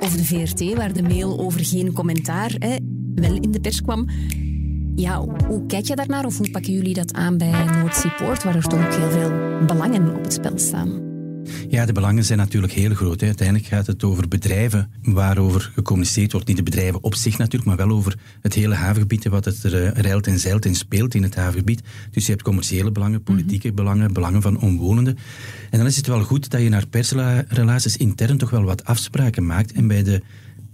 of 0.00 0.16
de 0.16 0.24
VRT, 0.24 0.74
waar 0.74 0.92
de 0.92 1.02
mail 1.02 1.38
over 1.38 1.64
geen 1.64 1.92
commentaar 1.92 2.54
hè, 2.58 2.76
wel 3.14 3.34
in 3.34 3.50
de 3.50 3.60
pers 3.60 3.82
kwam. 3.82 4.08
Ja, 4.94 5.24
hoe 5.46 5.66
kijk 5.66 5.84
je 5.84 5.96
daarnaar 5.96 6.24
of 6.24 6.38
hoe 6.38 6.50
pakken 6.50 6.72
jullie 6.72 6.94
dat 6.94 7.12
aan 7.12 7.38
bij 7.38 7.64
Noord 7.64 7.96
Seaport, 7.96 8.42
waar 8.42 8.54
er 8.54 8.68
toch 8.68 8.86
ook 8.86 8.94
heel 8.94 9.10
veel 9.10 9.30
belangen 9.66 10.16
op 10.16 10.22
het 10.22 10.32
spel 10.32 10.58
staan? 10.58 11.07
Ja, 11.70 11.86
de 11.86 11.92
belangen 11.92 12.24
zijn 12.24 12.38
natuurlijk 12.38 12.72
heel 12.72 12.94
groot. 12.94 13.22
Uiteindelijk 13.22 13.66
gaat 13.68 13.86
het 13.86 14.04
over 14.04 14.28
bedrijven 14.28 14.90
waarover 15.02 15.70
gecommuniceerd 15.74 16.32
wordt. 16.32 16.46
Niet 16.46 16.56
de 16.56 16.62
bedrijven 16.62 17.02
op 17.02 17.14
zich 17.14 17.38
natuurlijk, 17.38 17.64
maar 17.64 17.86
wel 17.86 17.96
over 17.96 18.18
het 18.40 18.54
hele 18.54 18.74
havengebied 18.74 19.24
en 19.24 19.30
wat 19.30 19.44
het 19.44 19.62
er 19.62 19.96
uh, 20.04 20.26
en 20.26 20.38
zeilt 20.38 20.64
en 20.64 20.74
speelt 20.74 21.14
in 21.14 21.22
het 21.22 21.34
havengebied. 21.34 21.82
Dus 22.10 22.24
je 22.24 22.30
hebt 22.30 22.42
commerciële 22.42 22.92
belangen, 22.92 23.22
politieke 23.22 23.72
belangen, 23.72 24.12
belangen 24.12 24.42
van 24.42 24.60
omwonenden. 24.60 25.18
En 25.70 25.78
dan 25.78 25.86
is 25.86 25.96
het 25.96 26.06
wel 26.06 26.22
goed 26.22 26.50
dat 26.50 26.60
je 26.60 26.68
naar 26.68 26.86
persrelaties 26.86 27.96
intern 27.96 28.38
toch 28.38 28.50
wel 28.50 28.64
wat 28.64 28.84
afspraken 28.84 29.46
maakt. 29.46 29.72
En 29.72 29.86
bij 29.86 30.02
de 30.02 30.22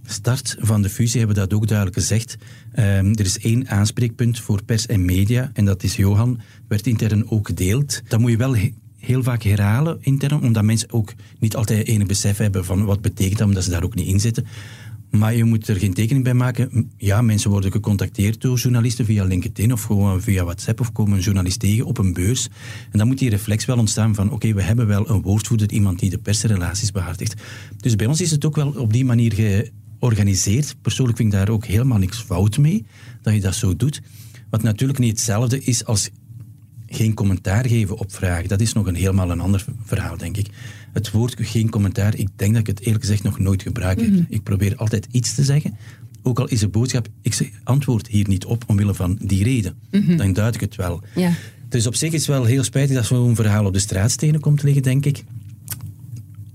start 0.06 0.56
van 0.58 0.82
de 0.82 0.88
fusie 0.88 1.18
hebben 1.18 1.36
we 1.36 1.42
dat 1.42 1.54
ook 1.54 1.66
duidelijk 1.66 1.98
gezegd. 1.98 2.36
Um, 2.78 3.14
er 3.14 3.24
is 3.24 3.38
één 3.38 3.68
aanspreekpunt 3.68 4.40
voor 4.40 4.62
pers 4.64 4.86
en 4.86 5.04
media 5.04 5.50
en 5.52 5.64
dat 5.64 5.82
is 5.82 5.96
Johan. 5.96 6.40
Werd 6.68 6.86
intern 6.86 7.30
ook 7.30 7.46
gedeeld. 7.46 8.02
Dat 8.08 8.20
moet 8.20 8.30
je 8.30 8.36
wel 8.36 8.56
heel 9.04 9.22
vaak 9.22 9.42
herhalen 9.42 9.98
intern, 10.00 10.42
omdat 10.42 10.64
mensen 10.64 10.92
ook 10.92 11.14
niet 11.38 11.56
altijd 11.56 11.86
enig 11.86 12.06
besef 12.06 12.36
hebben 12.36 12.64
van 12.64 12.84
wat 12.84 13.00
betekent 13.00 13.38
dat, 13.38 13.48
omdat 13.48 13.64
ze 13.64 13.70
daar 13.70 13.84
ook 13.84 13.94
niet 13.94 14.06
in 14.06 14.20
zitten. 14.20 14.46
Maar 15.10 15.34
je 15.34 15.44
moet 15.44 15.68
er 15.68 15.76
geen 15.76 15.94
tekening 15.94 16.24
bij 16.24 16.34
maken. 16.34 16.90
Ja, 16.96 17.22
mensen 17.22 17.50
worden 17.50 17.72
gecontacteerd 17.72 18.40
door 18.40 18.58
journalisten 18.58 19.04
via 19.04 19.24
LinkedIn 19.24 19.72
of 19.72 19.82
gewoon 19.82 20.22
via 20.22 20.44
WhatsApp 20.44 20.80
of 20.80 20.92
komen 20.92 21.16
een 21.16 21.22
journalist 21.22 21.60
tegen 21.60 21.84
op 21.84 21.98
een 21.98 22.12
beurs. 22.12 22.48
En 22.90 22.98
dan 22.98 23.06
moet 23.06 23.18
die 23.18 23.30
reflex 23.30 23.64
wel 23.64 23.78
ontstaan 23.78 24.14
van 24.14 24.30
oké, 24.30 24.52
we 24.52 24.62
hebben 24.62 24.86
wel 24.86 25.10
een 25.10 25.22
woordvoerder, 25.22 25.70
iemand 25.70 25.98
die 25.98 26.10
de 26.10 26.18
persrelaties 26.18 26.90
behartigt. 26.90 27.42
Dus 27.76 27.96
bij 27.96 28.06
ons 28.06 28.20
is 28.20 28.30
het 28.30 28.44
ook 28.44 28.56
wel 28.56 28.68
op 28.70 28.92
die 28.92 29.04
manier 29.04 29.32
georganiseerd. 29.32 30.76
Persoonlijk 30.82 31.18
vind 31.18 31.32
ik 31.32 31.38
daar 31.38 31.48
ook 31.48 31.64
helemaal 31.64 31.98
niks 31.98 32.18
fout 32.18 32.58
mee, 32.58 32.86
dat 33.22 33.34
je 33.34 33.40
dat 33.40 33.54
zo 33.54 33.76
doet. 33.76 34.02
Wat 34.50 34.62
natuurlijk 34.62 34.98
niet 34.98 35.10
hetzelfde 35.10 35.60
is 35.60 35.84
als 35.84 36.10
geen 36.94 37.14
commentaar 37.14 37.66
geven 37.66 37.98
op 37.98 38.12
vragen. 38.12 38.48
Dat 38.48 38.60
is 38.60 38.72
nog 38.72 38.86
een 38.86 38.94
helemaal 38.94 39.30
een 39.30 39.40
ander 39.40 39.64
verhaal, 39.84 40.16
denk 40.16 40.36
ik. 40.36 40.46
Het 40.92 41.10
woord 41.10 41.34
geen 41.38 41.70
commentaar, 41.70 42.16
ik 42.16 42.28
denk 42.36 42.52
dat 42.52 42.60
ik 42.60 42.66
het 42.66 42.80
eerlijk 42.80 43.04
gezegd 43.04 43.22
nog 43.22 43.38
nooit 43.38 43.62
gebruik 43.62 44.00
heb. 44.00 44.08
Mm 44.08 44.14
-hmm. 44.14 44.26
Ik 44.28 44.42
probeer 44.42 44.76
altijd 44.76 45.06
iets 45.10 45.34
te 45.34 45.44
zeggen. 45.44 45.76
Ook 46.22 46.38
al 46.38 46.48
is 46.48 46.60
de 46.60 46.68
boodschap, 46.68 47.08
ik 47.22 47.34
zeg, 47.34 47.48
antwoord 47.64 48.06
hier 48.06 48.28
niet 48.28 48.44
op 48.44 48.64
omwille 48.66 48.94
van 48.94 49.18
die 49.20 49.44
reden. 49.44 49.74
Mm 49.90 50.02
-hmm. 50.02 50.16
Dan 50.16 50.32
duid 50.32 50.54
ik 50.54 50.60
het 50.60 50.76
wel. 50.76 51.02
Ja. 51.14 51.32
Dus 51.68 51.86
op 51.86 51.94
zich 51.94 52.12
is 52.12 52.26
het 52.26 52.36
wel 52.36 52.44
heel 52.44 52.64
spijtig 52.64 52.96
dat 52.96 53.06
zo'n 53.06 53.34
verhaal 53.34 53.66
op 53.66 53.72
de 53.72 53.78
straatstenen 53.78 54.40
komt 54.40 54.62
liggen, 54.62 54.82
denk 54.82 55.04
ik. 55.04 55.24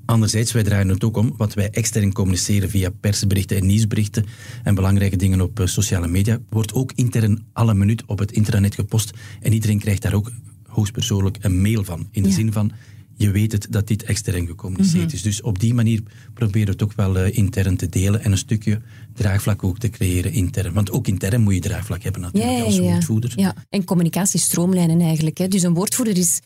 Anderzijds, 0.09 0.51
wij 0.51 0.63
draaien 0.63 0.89
het 0.89 1.03
ook 1.03 1.17
om 1.17 1.33
wat 1.37 1.53
wij 1.53 1.69
extern 1.69 2.13
communiceren 2.13 2.69
via 2.69 2.89
persberichten 2.89 3.57
en 3.57 3.65
nieuwsberichten 3.65 4.25
en 4.63 4.75
belangrijke 4.75 5.15
dingen 5.15 5.41
op 5.41 5.59
uh, 5.59 5.65
sociale 5.65 6.07
media, 6.07 6.39
wordt 6.49 6.73
ook 6.73 6.91
intern 6.95 7.45
alle 7.53 7.73
minuut 7.73 8.03
op 8.05 8.19
het 8.19 8.31
intranet 8.31 8.75
gepost. 8.75 9.11
En 9.41 9.53
iedereen 9.53 9.79
krijgt 9.79 10.01
daar 10.01 10.13
ook 10.13 10.31
hoogstpersoonlijk 10.67 11.37
een 11.41 11.61
mail 11.61 11.83
van. 11.83 12.07
In 12.11 12.23
de 12.23 12.29
ja. 12.29 12.35
zin 12.35 12.51
van, 12.51 12.71
je 13.15 13.31
weet 13.31 13.51
het 13.51 13.67
dat 13.69 13.87
dit 13.87 14.03
extern 14.03 14.47
gecommuniceerd 14.47 14.95
mm 14.95 15.07
-hmm. 15.07 15.15
is. 15.15 15.21
Dus 15.21 15.41
op 15.41 15.59
die 15.59 15.73
manier 15.73 16.03
proberen 16.33 16.65
we 16.65 16.71
het 16.71 16.83
ook 16.83 16.93
wel 16.93 17.17
uh, 17.17 17.37
intern 17.37 17.77
te 17.77 17.89
delen 17.89 18.23
en 18.23 18.31
een 18.31 18.37
stukje 18.37 18.81
draagvlak 19.13 19.63
ook 19.63 19.79
te 19.79 19.89
creëren 19.89 20.31
intern. 20.31 20.73
Want 20.73 20.91
ook 20.91 21.07
intern 21.07 21.41
moet 21.41 21.53
je 21.53 21.59
draagvlak 21.59 22.03
hebben 22.03 22.21
natuurlijk 22.21 22.51
ja, 22.53 22.57
ja, 22.57 22.65
als 22.65 22.79
woordvoerder. 22.79 23.33
Ja, 23.35 23.55
en 23.69 23.83
communicatiestroomlijnen 23.83 25.01
eigenlijk. 25.01 25.37
Hè. 25.37 25.47
Dus 25.47 25.63
een 25.63 25.73
woordvoerder 25.73 26.17
is 26.17 26.39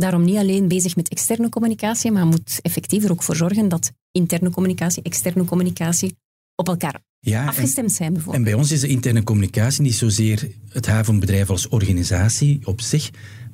daarom 0.00 0.24
niet 0.24 0.36
alleen 0.36 0.68
bezig 0.68 0.96
met 0.96 1.08
externe 1.08 1.48
communicatie, 1.48 2.10
maar 2.10 2.26
moet 2.26 2.58
effectief 2.62 3.04
er 3.04 3.10
ook 3.10 3.22
voor 3.22 3.36
zorgen 3.36 3.68
dat 3.68 3.92
interne 4.12 4.50
communicatie, 4.50 5.02
externe 5.02 5.44
communicatie 5.44 6.16
op 6.54 6.68
elkaar 6.68 7.00
ja, 7.20 7.46
afgestemd 7.46 7.92
zijn 7.92 8.12
bijvoorbeeld. 8.12 8.44
En 8.44 8.50
bij 8.50 8.60
ons 8.60 8.70
is 8.70 8.80
de 8.80 8.88
interne 8.88 9.22
communicatie 9.22 9.82
niet 9.82 9.94
zozeer 9.94 10.50
het 10.68 10.86
havenbedrijf 10.86 11.50
als 11.50 11.68
organisatie 11.68 12.66
op 12.66 12.80
zich, 12.80 13.10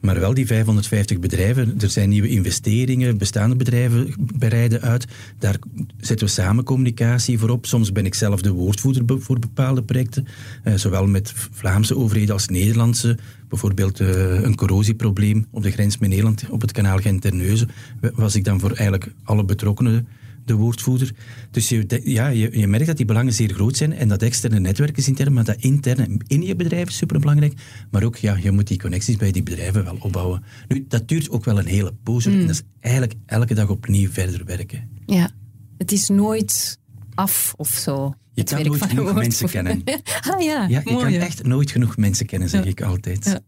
maar 0.06 0.20
wel 0.20 0.34
die 0.34 0.46
550 0.46 1.18
bedrijven. 1.18 1.74
Er 1.80 1.90
zijn 1.90 2.08
nieuwe 2.08 2.28
investeringen, 2.28 3.18
bestaande 3.18 3.56
bedrijven 3.56 4.14
bereiden 4.38 4.80
uit. 4.80 5.06
Daar 5.38 5.56
zetten 6.00 6.26
we 6.26 6.32
samen 6.32 6.64
communicatie 6.64 7.38
voor 7.38 7.48
op. 7.48 7.66
Soms 7.66 7.92
ben 7.92 8.06
ik 8.06 8.14
zelf 8.14 8.40
de 8.40 8.50
woordvoerder 8.50 9.20
voor 9.20 9.38
bepaalde 9.38 9.82
projecten, 9.82 10.26
uh, 10.64 10.74
zowel 10.74 11.06
met 11.06 11.32
Vlaamse 11.34 11.96
overheden 11.96 12.34
als 12.34 12.48
Nederlandse. 12.48 13.18
Bijvoorbeeld 13.48 14.00
uh, 14.00 14.42
een 14.42 14.54
corrosieprobleem 14.54 15.46
op 15.50 15.62
de 15.62 15.70
grens 15.70 15.98
met 15.98 16.08
Nederland, 16.08 16.44
op 16.50 16.60
het 16.60 16.72
kanaal 16.72 16.98
Gent-Terneuzen, 16.98 17.70
was 18.14 18.34
ik 18.34 18.44
dan 18.44 18.60
voor 18.60 18.70
eigenlijk 18.70 19.12
alle 19.24 19.44
betrokkenen 19.44 20.06
de 20.46 20.54
woordvoerder. 20.54 21.14
Dus 21.50 21.68
je, 21.68 22.00
ja, 22.04 22.28
je, 22.28 22.58
je, 22.58 22.66
merkt 22.66 22.86
dat 22.86 22.96
die 22.96 23.06
belangen 23.06 23.32
zeer 23.32 23.52
groot 23.52 23.76
zijn 23.76 23.92
en 23.92 24.08
dat 24.08 24.22
externe 24.22 24.60
netwerk 24.60 24.96
is 24.96 25.08
intern, 25.08 25.32
maar 25.32 25.44
dat 25.44 25.56
interne 25.58 26.20
in 26.26 26.42
je 26.42 26.56
bedrijf 26.56 26.88
is 26.88 26.96
superbelangrijk. 26.96 27.54
Maar 27.90 28.02
ook, 28.02 28.16
ja, 28.16 28.36
je 28.36 28.50
moet 28.50 28.66
die 28.66 28.78
connecties 28.78 29.16
bij 29.16 29.30
die 29.30 29.42
bedrijven 29.42 29.84
wel 29.84 29.96
opbouwen. 30.00 30.44
Nu, 30.68 30.84
dat 30.88 31.08
duurt 31.08 31.30
ook 31.30 31.44
wel 31.44 31.58
een 31.58 31.66
hele 31.66 31.94
poos 32.02 32.26
mm. 32.26 32.32
en 32.32 32.40
dat 32.40 32.50
is 32.50 32.62
eigenlijk 32.80 33.14
elke 33.26 33.54
dag 33.54 33.68
opnieuw 33.68 34.10
verder 34.10 34.44
werken. 34.44 34.88
Ja, 35.06 35.30
het 35.78 35.92
is 35.92 36.08
nooit 36.08 36.78
af 37.14 37.54
of 37.56 37.68
zo. 37.68 38.14
Je 38.32 38.44
kan 38.44 38.62
nooit 38.66 38.84
genoeg 38.84 39.14
mensen 39.14 39.48
kennen. 39.48 39.82
ah 40.30 40.42
ja, 40.42 40.66
ja 40.68 40.80
Je 40.84 40.90
mooi, 40.90 41.02
kan 41.02 41.12
ja. 41.12 41.20
echt 41.20 41.42
nooit 41.42 41.70
genoeg 41.70 41.96
mensen 41.96 42.26
kennen, 42.26 42.48
zeg 42.48 42.64
ja. 42.64 42.70
ik 42.70 42.82
altijd. 42.82 43.40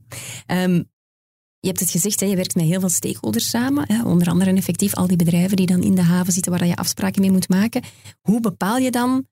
Um, 0.47 0.85
je 1.69 1.75
hebt 1.75 1.93
het 1.93 2.03
gezegd, 2.03 2.21
je 2.21 2.37
werkt 2.37 2.55
met 2.55 2.65
heel 2.65 2.81
veel 2.81 2.89
stakeholders 2.89 3.49
samen. 3.49 3.85
Hè, 3.93 4.05
onder 4.05 4.29
andere 4.29 4.53
effectief 4.53 4.95
al 4.95 5.07
die 5.07 5.17
bedrijven 5.17 5.57
die 5.57 5.67
dan 5.67 5.83
in 5.83 5.95
de 5.95 6.03
haven 6.03 6.33
zitten 6.33 6.53
waar 6.53 6.67
je 6.67 6.77
afspraken 6.77 7.21
mee 7.21 7.31
moet 7.31 7.49
maken. 7.49 7.83
Hoe 8.21 8.41
bepaal 8.41 8.77
je 8.77 8.91
dan 8.91 9.27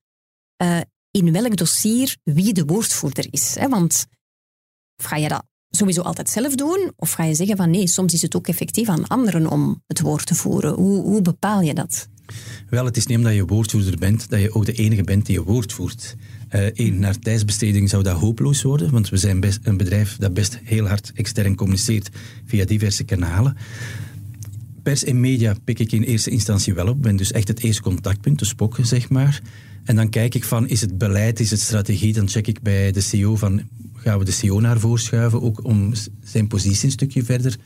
uh, 0.63 0.79
in 1.11 1.31
welk 1.31 1.55
dossier 1.55 2.17
wie 2.23 2.53
de 2.53 2.65
woordvoerder 2.65 3.27
is. 3.29 3.55
Hè? 3.59 3.69
Want 3.69 4.05
ga 5.03 5.15
je 5.15 5.27
dat 5.27 5.43
sowieso 5.69 6.01
altijd 6.01 6.29
zelf 6.29 6.55
doen? 6.55 6.91
Of 6.95 7.11
ga 7.11 7.23
je 7.23 7.35
zeggen 7.35 7.57
van 7.57 7.69
nee, 7.69 7.87
soms 7.87 8.13
is 8.13 8.21
het 8.21 8.35
ook 8.35 8.47
effectief 8.47 8.89
aan 8.89 9.07
anderen 9.07 9.47
om 9.47 9.83
het 9.87 9.99
woord 9.99 10.25
te 10.25 10.35
voeren? 10.35 10.73
Hoe, 10.73 11.01
hoe 11.01 11.21
bepaal 11.21 11.61
je 11.61 11.73
dat? 11.73 12.07
Wel, 12.69 12.85
het 12.85 12.97
is 12.97 13.05
niet 13.05 13.17
omdat 13.17 13.33
je 13.33 13.45
woordvoerder 13.45 13.97
bent 13.97 14.29
dat 14.29 14.41
je 14.41 14.53
ook 14.53 14.65
de 14.65 14.73
enige 14.73 15.03
bent 15.03 15.25
die 15.25 15.35
je 15.35 15.43
woord 15.43 15.73
voert. 15.73 16.15
Uh, 16.51 16.91
naar 16.91 17.19
tijdsbesteding 17.19 17.89
zou 17.89 18.03
dat 18.03 18.19
hopeloos 18.19 18.61
worden, 18.61 18.91
want 18.91 19.09
we 19.09 19.17
zijn 19.17 19.39
best 19.39 19.59
een 19.63 19.77
bedrijf 19.77 20.17
dat 20.17 20.33
best 20.33 20.59
heel 20.63 20.87
hard 20.87 21.11
extern 21.15 21.55
communiceert 21.55 22.09
via 22.45 22.65
diverse 22.65 23.03
kanalen. 23.03 23.57
Pers 24.83 25.03
en 25.03 25.19
media 25.19 25.55
pik 25.63 25.79
ik 25.79 25.91
in 25.91 26.03
eerste 26.03 26.29
instantie 26.29 26.73
wel 26.73 26.87
op, 26.87 27.01
ben 27.01 27.15
dus 27.15 27.31
echt 27.31 27.47
het 27.47 27.63
eerste 27.63 27.81
contactpunt, 27.81 28.39
de 28.39 28.45
spok, 28.45 28.77
zeg 28.81 29.09
maar. 29.09 29.41
En 29.83 29.95
dan 29.95 30.09
kijk 30.09 30.35
ik 30.35 30.43
van, 30.43 30.67
is 30.67 30.81
het 30.81 30.97
beleid, 30.97 31.39
is 31.39 31.51
het 31.51 31.59
strategie? 31.59 32.13
Dan 32.13 32.29
check 32.29 32.47
ik 32.47 32.61
bij 32.61 32.91
de 32.91 33.01
CEO 33.01 33.35
van, 33.35 33.61
gaan 33.93 34.19
we 34.19 34.25
de 34.25 34.31
CEO 34.31 34.59
naar 34.59 34.79
voren 34.79 35.01
schuiven, 35.01 35.41
ook 35.41 35.63
om 35.63 35.93
zijn 36.23 36.47
positie 36.47 36.85
een 36.85 36.91
stukje 36.91 37.23
verder 37.23 37.57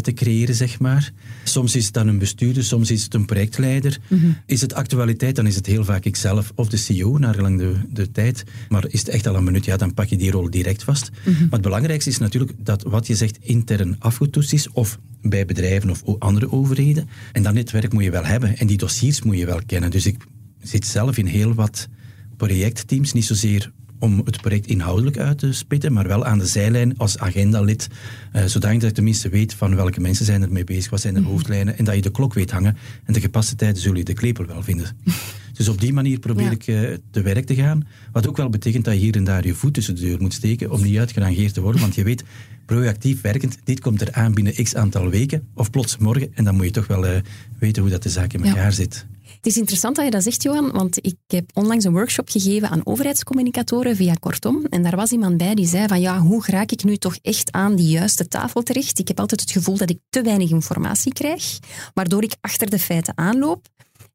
te 0.00 0.12
creëren, 0.12 0.54
zeg 0.54 0.78
maar. 0.78 1.12
Soms 1.44 1.76
is 1.76 1.84
het 1.84 1.94
dan 1.94 2.08
een 2.08 2.18
bestuurder, 2.18 2.64
soms 2.64 2.90
is 2.90 3.02
het 3.02 3.14
een 3.14 3.24
projectleider. 3.24 3.98
Mhm. 4.08 4.26
Is 4.46 4.60
het 4.60 4.74
actualiteit, 4.74 5.36
dan 5.36 5.46
is 5.46 5.56
het 5.56 5.66
heel 5.66 5.84
vaak 5.84 6.04
ikzelf 6.04 6.52
of 6.54 6.68
de 6.68 6.76
CEO, 6.76 7.18
naar 7.18 7.34
gelang 7.34 7.58
de, 7.58 7.74
de 7.90 8.10
tijd. 8.10 8.44
Maar 8.68 8.84
is 8.88 8.98
het 8.98 9.08
echt 9.08 9.26
al 9.26 9.34
een 9.34 9.44
minuut, 9.44 9.64
ja, 9.64 9.76
dan 9.76 9.94
pak 9.94 10.06
je 10.06 10.16
die 10.16 10.30
rol 10.30 10.50
direct 10.50 10.84
vast. 10.84 11.10
Mhm. 11.24 11.40
Maar 11.40 11.48
het 11.50 11.62
belangrijkste 11.62 12.10
is 12.10 12.18
natuurlijk 12.18 12.52
dat 12.58 12.82
wat 12.82 13.06
je 13.06 13.14
zegt 13.14 13.38
intern 13.40 13.96
afgetoetst 13.98 14.52
is, 14.52 14.70
of 14.70 14.98
bij 15.22 15.44
bedrijven 15.44 15.90
of 15.90 16.02
andere 16.18 16.52
overheden. 16.52 17.08
En 17.32 17.42
dat 17.42 17.54
netwerk 17.54 17.92
moet 17.92 18.04
je 18.04 18.10
wel 18.10 18.24
hebben. 18.24 18.56
En 18.56 18.66
die 18.66 18.76
dossiers 18.76 19.22
moet 19.22 19.38
je 19.38 19.46
wel 19.46 19.60
kennen. 19.66 19.90
Dus 19.90 20.06
ik 20.06 20.16
zit 20.62 20.86
zelf 20.86 21.18
in 21.18 21.26
heel 21.26 21.54
wat 21.54 21.88
projectteams, 22.36 23.12
niet 23.12 23.24
zozeer 23.24 23.72
om 24.00 24.20
het 24.24 24.40
project 24.40 24.66
inhoudelijk 24.66 25.18
uit 25.18 25.38
te 25.38 25.52
spitten, 25.52 25.92
maar 25.92 26.06
wel 26.06 26.24
aan 26.24 26.38
de 26.38 26.46
zijlijn 26.46 26.98
als 26.98 27.18
agendalid, 27.18 27.88
uh, 28.32 28.44
zodanig 28.44 28.78
dat 28.78 28.88
je 28.88 28.94
tenminste 28.94 29.28
weet 29.28 29.54
van 29.54 29.76
welke 29.76 30.00
mensen 30.00 30.24
zijn 30.24 30.42
er 30.42 30.52
mee 30.52 30.64
bezig, 30.64 30.90
wat 30.90 31.00
zijn 31.00 31.14
de 31.14 31.20
mhm. 31.20 31.30
hoofdlijnen, 31.30 31.78
en 31.78 31.84
dat 31.84 31.94
je 31.94 32.00
de 32.00 32.10
klok 32.10 32.34
weet 32.34 32.50
hangen. 32.50 32.76
En 33.04 33.12
de 33.12 33.20
gepaste 33.20 33.56
tijden 33.56 33.82
zul 33.82 33.94
je 33.94 34.04
de 34.04 34.12
klepel 34.12 34.46
wel 34.46 34.62
vinden. 34.62 34.96
dus 35.56 35.68
op 35.68 35.80
die 35.80 35.92
manier 35.92 36.18
probeer 36.18 36.50
ik 36.50 36.66
uh, 36.66 36.96
te 37.10 37.22
werk 37.22 37.46
te 37.46 37.54
gaan, 37.54 37.86
wat 38.12 38.28
ook 38.28 38.36
wel 38.36 38.48
betekent 38.48 38.84
dat 38.84 38.94
je 38.94 39.00
hier 39.00 39.16
en 39.16 39.24
daar 39.24 39.46
je 39.46 39.54
voet 39.54 39.74
tussen 39.74 39.94
de 39.94 40.00
deur 40.00 40.20
moet 40.20 40.34
steken 40.34 40.70
om 40.70 40.82
niet 40.82 40.98
uitgerangeerd 40.98 41.54
te 41.54 41.60
worden, 41.60 41.80
want 41.80 41.94
je 41.94 42.04
weet, 42.04 42.24
proactief 42.66 43.20
werkend, 43.20 43.58
dit 43.64 43.80
komt 43.80 44.00
er 44.00 44.12
aan 44.12 44.34
binnen 44.34 44.64
x 44.64 44.74
aantal 44.74 45.08
weken, 45.08 45.48
of 45.54 45.70
plots 45.70 45.96
morgen, 45.96 46.30
en 46.34 46.44
dan 46.44 46.54
moet 46.54 46.64
je 46.64 46.70
toch 46.70 46.86
wel 46.86 47.06
uh, 47.06 47.10
weten 47.58 47.82
hoe 47.82 47.90
dat 47.90 48.02
de 48.02 48.08
zaak 48.08 48.32
in 48.32 48.44
elkaar 48.44 48.64
ja. 48.64 48.70
zit. 48.70 49.06
Het 49.40 49.52
is 49.52 49.56
interessant 49.56 49.96
dat 49.96 50.04
je 50.04 50.10
dat 50.10 50.22
zegt, 50.22 50.42
Johan, 50.42 50.70
want 50.70 51.06
ik 51.06 51.16
heb 51.26 51.50
onlangs 51.54 51.84
een 51.84 51.92
workshop 51.92 52.28
gegeven 52.28 52.68
aan 52.68 52.86
overheidscommunicatoren 52.86 53.96
via 53.96 54.14
Kortom. 54.14 54.64
En 54.64 54.82
daar 54.82 54.96
was 54.96 55.10
iemand 55.10 55.36
bij 55.36 55.54
die 55.54 55.66
zei 55.66 55.86
van 55.88 56.00
ja, 56.00 56.18
hoe 56.18 56.44
raak 56.46 56.70
ik 56.70 56.84
nu 56.84 56.96
toch 56.96 57.16
echt 57.22 57.52
aan 57.52 57.76
die 57.76 57.88
juiste 57.88 58.28
tafel 58.28 58.62
terecht? 58.62 58.98
Ik 58.98 59.08
heb 59.08 59.20
altijd 59.20 59.40
het 59.40 59.50
gevoel 59.50 59.76
dat 59.76 59.90
ik 59.90 59.98
te 60.08 60.22
weinig 60.22 60.50
informatie 60.50 61.12
krijg, 61.12 61.58
waardoor 61.94 62.22
ik 62.22 62.36
achter 62.40 62.70
de 62.70 62.78
feiten 62.78 63.18
aanloop. 63.18 63.68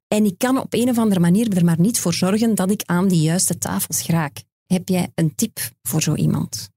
En 0.08 0.26
ik 0.26 0.38
kan 0.38 0.58
op 0.58 0.74
een 0.74 0.90
of 0.90 0.98
andere 0.98 1.20
manier 1.20 1.58
er 1.58 1.66
maar 1.66 1.80
niet 1.80 2.00
voor 2.00 2.14
zorgen 2.14 2.56
dat 2.56 2.72
ik 2.72 2.82
aan 2.86 3.08
die 3.08 3.22
juiste 3.22 3.58
tafels 3.58 4.06
raak. 4.06 4.44
Heb 4.66 4.90
jij 4.90 5.12
een 5.16 5.36
tip 5.36 5.60
voor 5.84 6.02
zo 6.02 6.16
iemand? 6.16 6.70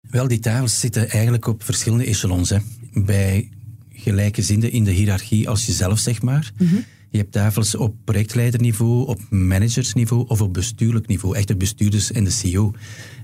Wel, 0.00 0.28
die 0.28 0.38
tafels 0.38 0.80
zitten 0.80 1.08
eigenlijk 1.08 1.46
op 1.46 1.62
verschillende 1.62 2.04
echelons. 2.04 2.50
Hè. 2.50 2.58
Bij 2.92 3.50
gelijke 3.92 4.42
zinnen 4.42 4.70
in 4.70 4.84
de 4.84 4.90
hiërarchie 4.90 5.48
als 5.48 5.66
jezelf, 5.66 5.98
zeg 5.98 6.22
maar. 6.22 6.52
Mm 6.58 6.84
je 7.16 7.22
hebt 7.22 7.34
tafels 7.34 7.74
op 7.74 7.94
projectleiderniveau, 8.04 9.06
op 9.06 9.20
managersniveau 9.30 10.24
of 10.26 10.40
op 10.40 10.54
bestuurlijk 10.54 11.06
niveau. 11.06 11.36
Echt 11.36 11.48
de 11.48 11.56
bestuurders 11.56 12.12
en 12.12 12.24
de 12.24 12.30
CEO. 12.30 12.72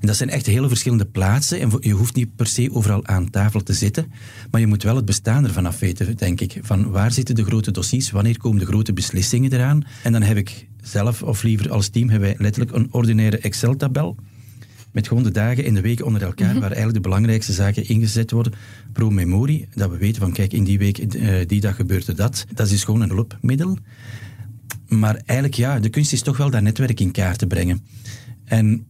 En 0.00 0.06
dat 0.06 0.16
zijn 0.16 0.30
echt 0.30 0.46
hele 0.46 0.68
verschillende 0.68 1.04
plaatsen. 1.04 1.60
En 1.60 1.72
je 1.80 1.92
hoeft 1.92 2.14
niet 2.14 2.36
per 2.36 2.46
se 2.46 2.70
overal 2.72 3.06
aan 3.06 3.30
tafel 3.30 3.62
te 3.62 3.72
zitten. 3.72 4.12
Maar 4.50 4.60
je 4.60 4.66
moet 4.66 4.82
wel 4.82 4.96
het 4.96 5.04
bestaan 5.04 5.44
ervan 5.44 5.66
afweten, 5.66 6.16
denk 6.16 6.40
ik. 6.40 6.58
Van 6.62 6.90
waar 6.90 7.12
zitten 7.12 7.34
de 7.34 7.44
grote 7.44 7.70
dossiers? 7.70 8.10
Wanneer 8.10 8.38
komen 8.38 8.58
de 8.58 8.66
grote 8.66 8.92
beslissingen 8.92 9.52
eraan? 9.52 9.84
En 10.02 10.12
dan 10.12 10.22
heb 10.22 10.36
ik 10.36 10.68
zelf, 10.82 11.22
of 11.22 11.42
liever 11.42 11.70
als 11.70 11.88
team, 11.88 12.08
hebben 12.08 12.28
wij 12.28 12.38
letterlijk 12.38 12.76
een 12.76 12.88
ordinaire 12.90 13.38
Excel-tabel 13.38 14.16
met 14.92 15.08
gewoon 15.08 15.22
de 15.22 15.30
dagen 15.30 15.64
in 15.64 15.74
de 15.74 15.80
week 15.80 16.04
onder 16.04 16.22
elkaar, 16.22 16.50
mhm. 16.50 16.58
waar 16.58 16.70
eigenlijk 16.70 16.94
de 16.94 17.08
belangrijkste 17.08 17.52
zaken 17.52 17.88
ingezet 17.88 18.30
worden. 18.30 18.52
Pro 18.92 19.10
memorie, 19.10 19.68
dat 19.74 19.90
we 19.90 19.96
weten 19.96 20.20
van 20.20 20.32
kijk, 20.32 20.52
in 20.52 20.64
die 20.64 20.78
week, 20.78 21.14
uh, 21.14 21.34
die 21.46 21.60
dag 21.60 21.76
gebeurde 21.76 22.14
dat. 22.14 22.44
Dat 22.54 22.70
is 22.70 22.84
gewoon 22.84 23.00
een 23.00 23.10
hulpmiddel. 23.10 23.78
Maar 24.88 25.14
eigenlijk 25.14 25.54
ja, 25.54 25.80
de 25.80 25.88
kunst 25.88 26.12
is 26.12 26.22
toch 26.22 26.36
wel 26.36 26.50
dat 26.50 26.62
netwerk 26.62 27.00
in 27.00 27.10
kaart 27.10 27.38
te 27.38 27.46
brengen. 27.46 27.80
En 28.44 28.86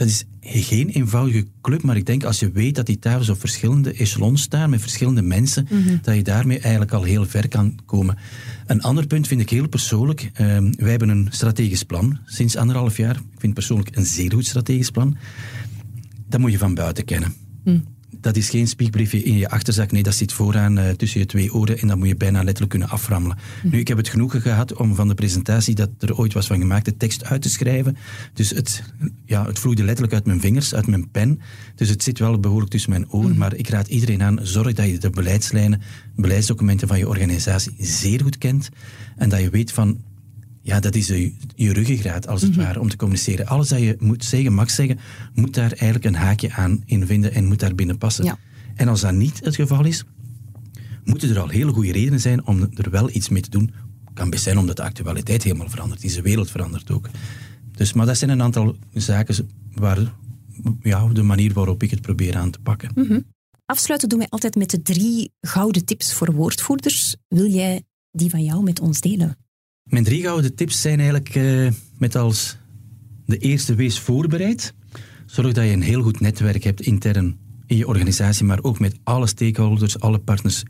dat 0.00 0.08
is 0.08 0.24
geen 0.40 0.88
eenvoudige 0.88 1.46
club, 1.60 1.82
maar 1.82 1.96
ik 1.96 2.06
denk 2.06 2.24
als 2.24 2.40
je 2.40 2.50
weet 2.50 2.74
dat 2.74 2.86
die 2.86 2.98
tafels 2.98 3.28
op 3.28 3.40
verschillende 3.40 3.92
echelons 3.92 4.42
staan, 4.42 4.70
met 4.70 4.80
verschillende 4.80 5.22
mensen, 5.22 5.66
mhm. 5.70 5.96
dat 6.02 6.14
je 6.14 6.22
daarmee 6.22 6.58
eigenlijk 6.58 6.92
al 6.92 7.02
heel 7.02 7.26
ver 7.26 7.48
kan 7.48 7.78
komen. 7.86 8.18
Een 8.66 8.82
ander 8.82 9.06
punt 9.06 9.26
vind 9.26 9.40
ik 9.40 9.50
heel 9.50 9.68
persoonlijk. 9.68 10.22
Uh, 10.22 10.38
wij 10.76 10.90
hebben 10.90 11.08
een 11.08 11.28
strategisch 11.30 11.82
plan 11.82 12.18
sinds 12.24 12.56
anderhalf 12.56 12.96
jaar. 12.96 13.16
Ik 13.16 13.40
vind 13.40 13.54
persoonlijk 13.54 13.96
een 13.96 14.06
zeer 14.06 14.32
goed 14.32 14.46
strategisch 14.46 14.90
plan. 14.90 15.16
Dat 16.28 16.40
moet 16.40 16.52
je 16.52 16.58
van 16.58 16.74
buiten 16.74 17.04
kennen. 17.04 17.34
Mm 17.64 17.84
dat 18.20 18.36
is 18.36 18.50
geen 18.50 18.68
spiekbriefje 18.68 19.22
in 19.22 19.36
je 19.36 19.48
achterzak. 19.48 19.92
Nee, 19.92 20.02
dat 20.02 20.14
zit 20.14 20.32
vooraan 20.32 20.78
uh, 20.78 20.88
tussen 20.88 21.20
je 21.20 21.26
twee 21.26 21.54
oren 21.54 21.78
en 21.78 21.88
dat 21.88 21.96
moet 21.96 22.08
je 22.08 22.16
bijna 22.16 22.38
letterlijk 22.38 22.70
kunnen 22.70 22.88
aframmelen. 22.88 23.36
Nu, 23.62 23.78
ik 23.78 23.88
heb 23.88 23.96
het 23.96 24.08
genoegen 24.08 24.40
gehad 24.40 24.74
om 24.74 24.94
van 24.94 25.08
de 25.08 25.14
presentatie 25.14 25.74
dat 25.74 25.90
er 25.98 26.16
ooit 26.16 26.32
was 26.32 26.46
van 26.46 26.58
gemaakt, 26.58 26.84
de 26.84 26.96
tekst 26.96 27.24
uit 27.24 27.42
te 27.42 27.48
schrijven. 27.48 27.96
Dus 28.34 28.50
het, 28.50 28.82
ja, 29.24 29.46
het 29.46 29.58
vloeide 29.58 29.84
letterlijk 29.84 30.14
uit 30.14 30.26
mijn 30.26 30.40
vingers, 30.40 30.74
uit 30.74 30.86
mijn 30.86 31.10
pen. 31.10 31.40
Dus 31.74 31.88
het 31.88 32.02
zit 32.02 32.18
wel 32.18 32.40
behoorlijk 32.40 32.70
tussen 32.70 32.90
mijn 32.90 33.10
oren. 33.10 33.36
Maar 33.36 33.54
ik 33.54 33.68
raad 33.68 33.88
iedereen 33.88 34.22
aan, 34.22 34.38
zorg 34.42 34.72
dat 34.72 34.86
je 34.86 34.98
de 34.98 35.10
beleidslijnen, 35.10 35.80
beleidsdocumenten 36.16 36.88
van 36.88 36.98
je 36.98 37.08
organisatie 37.08 37.74
zeer 37.78 38.20
goed 38.22 38.38
kent. 38.38 38.68
En 39.16 39.28
dat 39.28 39.40
je 39.40 39.50
weet 39.50 39.72
van, 39.72 40.00
ja, 40.62 40.80
dat 40.80 40.94
is 40.94 41.06
je, 41.06 41.34
je 41.54 41.72
ruggengraat, 41.72 42.26
als 42.26 42.42
het 42.42 42.50
mhm. 42.50 42.60
ware, 42.60 42.80
om 42.80 42.88
te 42.88 42.96
communiceren. 42.96 43.46
Alles 43.46 43.68
dat 43.68 43.80
je 43.80 43.96
moet 43.98 44.24
zeggen, 44.24 44.52
mag 44.52 44.70
zeggen, 44.70 44.98
moet 45.34 45.54
daar 45.54 45.72
eigenlijk 45.72 46.04
een 46.04 46.14
haakje 46.14 46.52
aan 46.52 46.82
in 46.86 47.06
vinden 47.06 47.34
en 47.34 47.44
moet 47.44 47.60
daar 47.60 47.74
binnen 47.74 47.98
passen. 47.98 48.24
Ja. 48.24 48.38
En 48.74 48.88
als 48.88 49.00
dat 49.00 49.12
niet 49.12 49.40
het 49.44 49.54
geval 49.54 49.84
is, 49.84 50.04
moeten 51.04 51.30
er 51.30 51.38
al 51.38 51.48
hele 51.48 51.72
goede 51.72 51.92
redenen 51.92 52.20
zijn 52.20 52.46
om 52.46 52.68
er 52.74 52.90
wel 52.90 53.10
iets 53.10 53.28
mee 53.28 53.42
te 53.42 53.50
doen. 53.50 53.72
Kan 54.14 54.30
best 54.30 54.42
zijn 54.42 54.58
omdat 54.58 54.76
de 54.76 54.82
actualiteit 54.82 55.42
helemaal 55.42 55.68
verandert, 55.68 56.00
deze 56.00 56.22
wereld 56.22 56.50
verandert 56.50 56.90
ook. 56.90 57.08
Dus, 57.72 57.92
maar 57.92 58.06
dat 58.06 58.18
zijn 58.18 58.30
een 58.30 58.42
aantal 58.42 58.76
zaken 58.92 59.48
waar, 59.74 59.98
ja, 60.82 61.06
de 61.06 61.22
manier 61.22 61.52
waarop 61.52 61.82
ik 61.82 61.90
het 61.90 62.00
probeer 62.00 62.36
aan 62.36 62.50
te 62.50 62.60
pakken. 62.60 62.90
Mm 62.94 63.24
Afsluiten 63.64 64.08
doen 64.08 64.18
wij 64.18 64.28
altijd 64.28 64.54
met 64.54 64.70
de 64.70 64.82
drie 64.82 65.32
gouden 65.40 65.84
tips 65.84 66.14
voor 66.14 66.32
woordvoerders. 66.32 67.16
Wil 67.28 67.46
jij 67.46 67.82
die 68.10 68.30
van 68.30 68.44
jou 68.44 68.62
met 68.62 68.80
ons 68.80 69.00
delen? 69.00 69.36
Mijn 69.90 70.04
drie 70.04 70.22
gouden 70.22 70.54
tips 70.54 70.80
zijn 70.80 70.98
eigenlijk 70.98 71.34
uh, 71.34 71.70
met 71.98 72.16
als 72.16 72.56
de 73.26 73.38
eerste 73.38 73.74
wees 73.74 73.98
voorbereid. 73.98 74.74
Zorg 75.26 75.52
dat 75.52 75.64
je 75.64 75.70
een 75.70 75.82
heel 75.82 76.02
goed 76.02 76.20
netwerk 76.20 76.64
hebt 76.64 76.80
intern 76.80 77.38
in 77.66 77.76
je 77.76 77.86
organisatie, 77.86 78.44
maar 78.44 78.62
ook 78.62 78.78
met 78.78 78.96
alle 79.02 79.26
stakeholders, 79.26 80.00
alle 80.00 80.18
partners 80.18 80.62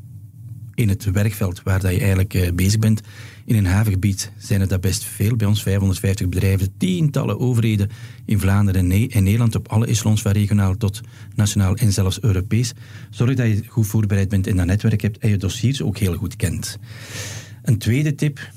in 0.74 0.88
het 0.88 1.04
werkveld 1.04 1.62
waar 1.62 1.80
dat 1.80 1.92
je 1.92 1.98
eigenlijk 1.98 2.35
uh, 2.35 2.52
bezig 2.54 2.78
bent. 2.78 3.00
In 3.44 3.56
een 3.56 3.66
havengebied 3.66 4.33
zijn 4.38 4.61
er 4.61 4.68
dat 4.68 4.80
best 4.80 5.04
veel. 5.04 5.37
Bij 5.37 5.46
ons 5.46 5.62
550 5.62 6.28
bedrijven, 6.28 6.76
tientallen 6.76 7.40
overheden 7.40 7.90
in 8.24 8.40
Vlaanderen 8.40 8.90
en, 9.11 9.22
Nederland 9.22 9.54
op 9.54 9.68
alle 9.68 9.87
echelons, 9.87 10.22
van 10.22 10.33
regionaal 10.33 10.76
tot 10.76 11.00
nationaal 11.35 11.74
en 11.74 11.92
zelfs 11.92 12.20
Europees. 12.20 12.72
Zorg 13.11 13.35
dat 13.35 13.46
je 13.46 13.62
goed 13.66 13.87
voorbereid 13.87 14.28
bent 14.28 14.46
en 14.46 14.56
dat 14.56 14.66
netwerk 14.66 15.00
hebt 15.00 15.18
en 15.18 15.30
je 15.30 15.37
dossiers 15.37 15.83
ook 15.83 15.98
heel 15.98 16.14
goed 16.14 16.37
kent. 16.37 16.78
Een 17.62 17.78
tweede 17.78 18.14
tip, 18.14 18.50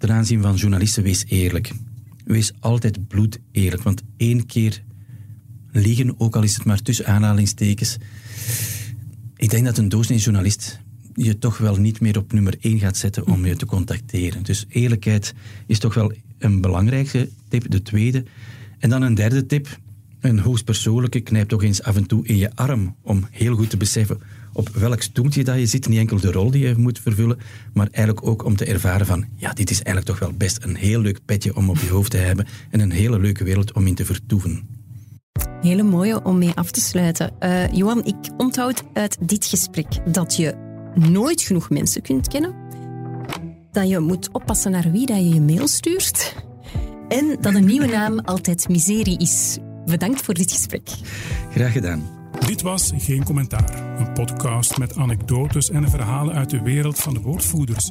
ten 0.00 0.12
aanzien 0.12 0.42
van 0.42 0.54
journalisten, 0.54 1.02
wees 1.02 1.24
eerlijk. 1.28 1.72
Wees 2.24 2.52
altijd 2.60 3.08
bloed 3.08 3.38
eerlijk, 3.52 3.82
want 3.82 4.02
één 4.16 4.46
keer 4.46 4.82
liegen, 5.72 6.20
ook 6.20 6.36
al 6.36 6.42
is 6.42 6.54
het 6.54 6.64
maar 6.64 6.82
tussen 6.82 7.06
aanhalingstekens. 7.06 7.96
Ik 9.36 9.50
denk 9.50 9.64
dat 9.64 9.78
een 9.78 9.88
doorsnee 9.88 10.18
journalist 10.18 10.80
je 11.14 11.38
toch 11.38 11.58
wel 11.58 11.76
niet 11.76 12.00
meer 12.00 12.18
op 12.18 12.32
nummer 12.32 12.56
één 12.60 12.78
gaat 12.78 12.96
zetten 12.96 13.26
om 13.26 13.46
je 13.46 13.56
te 13.56 13.66
contacteren. 13.66 14.42
Dus 14.42 14.66
eerlijkheid 14.68 15.34
is 15.66 15.78
toch 15.78 15.94
wel 15.94 16.12
een 16.38 16.60
belangrijke 16.60 17.28
tip. 17.48 17.70
De 17.70 17.82
tweede. 17.82 18.24
En 18.78 18.90
dan 18.90 19.02
een 19.02 19.14
derde 19.14 19.46
tip. 19.46 19.78
Een 20.20 20.38
hoogst 20.38 20.64
persoonlijke. 20.64 21.20
Knijp 21.20 21.48
toch 21.48 21.62
eens 21.62 21.82
af 21.82 21.96
en 21.96 22.06
toe 22.06 22.26
in 22.26 22.36
je 22.36 22.54
arm 22.54 22.96
om 23.02 23.26
heel 23.30 23.56
goed 23.56 23.70
te 23.70 23.76
beseffen 23.76 24.20
op 24.60 24.68
welk 24.68 25.02
stoeltje 25.02 25.44
dat 25.44 25.58
je 25.58 25.66
zit. 25.66 25.88
Niet 25.88 25.98
enkel 25.98 26.20
de 26.20 26.32
rol 26.32 26.50
die 26.50 26.66
je 26.66 26.74
moet 26.76 26.98
vervullen, 26.98 27.38
maar 27.72 27.88
eigenlijk 27.90 28.26
ook 28.26 28.44
om 28.44 28.56
te 28.56 28.64
ervaren 28.64 29.06
van, 29.06 29.24
ja, 29.36 29.52
dit 29.52 29.70
is 29.70 29.82
eigenlijk 29.82 30.06
toch 30.06 30.18
wel 30.18 30.36
best 30.36 30.64
een 30.64 30.76
heel 30.76 31.00
leuk 31.00 31.20
petje 31.24 31.56
om 31.56 31.70
op 31.70 31.78
je 31.78 31.88
hoofd 31.88 32.10
te 32.10 32.16
hebben 32.16 32.46
en 32.70 32.80
een 32.80 32.90
hele 32.90 33.20
leuke 33.20 33.44
wereld 33.44 33.72
om 33.72 33.86
in 33.86 33.94
te 33.94 34.04
vertoeven. 34.04 34.68
Hele 35.60 35.82
mooie 35.82 36.24
om 36.24 36.38
mee 36.38 36.52
af 36.54 36.70
te 36.70 36.80
sluiten. 36.80 37.32
Uh, 37.40 37.72
Johan, 37.72 38.04
ik 38.04 38.16
onthoud 38.36 38.82
uit 38.92 39.16
dit 39.28 39.46
gesprek 39.46 40.12
dat 40.12 40.36
je 40.36 40.54
nooit 40.94 41.42
genoeg 41.42 41.70
mensen 41.70 42.02
kunt 42.02 42.28
kennen. 42.28 42.54
Dat 43.72 43.88
je 43.88 43.98
moet 43.98 44.28
oppassen 44.32 44.70
naar 44.70 44.90
wie 44.90 45.06
dat 45.06 45.16
je 45.16 45.28
je 45.28 45.40
mail 45.40 45.68
stuurt. 45.68 46.34
En 47.08 47.36
dat 47.40 47.54
een 47.54 47.64
nieuwe 47.64 47.86
naam 47.86 48.18
altijd 48.18 48.68
miserie 48.68 49.18
is. 49.18 49.58
Bedankt 49.84 50.22
voor 50.22 50.34
dit 50.34 50.52
gesprek. 50.52 50.88
Graag 51.50 51.72
gedaan. 51.72 52.19
Dit 52.38 52.62
was 52.62 52.92
Geen 52.96 53.24
Commentaar, 53.24 53.98
een 53.98 54.12
podcast 54.12 54.78
met 54.78 54.96
anekdotes 54.96 55.70
en 55.70 55.90
verhalen 55.90 56.34
uit 56.34 56.50
de 56.50 56.62
wereld 56.62 56.98
van 56.98 57.14
de 57.14 57.20
woordvoerders. 57.20 57.90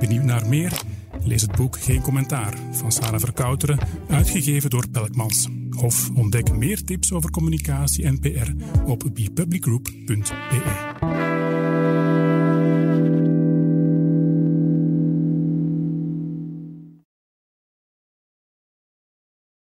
Benieuwd 0.00 0.24
naar 0.24 0.48
meer? 0.48 0.82
Lees 1.22 1.42
het 1.42 1.56
boek 1.56 1.80
Geen 1.80 2.00
Commentaar 2.00 2.54
van 2.72 2.92
Sarah 2.92 3.20
Verkouteren, 3.20 3.78
uitgegeven 4.08 4.70
door 4.70 4.88
Pelkmans. 4.88 5.48
Of 5.76 6.10
ontdek 6.14 6.52
meer 6.52 6.84
tips 6.84 7.12
over 7.12 7.30
communicatie 7.30 8.04
en 8.04 8.20
PR 8.20 8.50
op 8.84 9.10
bepublicgroup.be. 9.14 10.87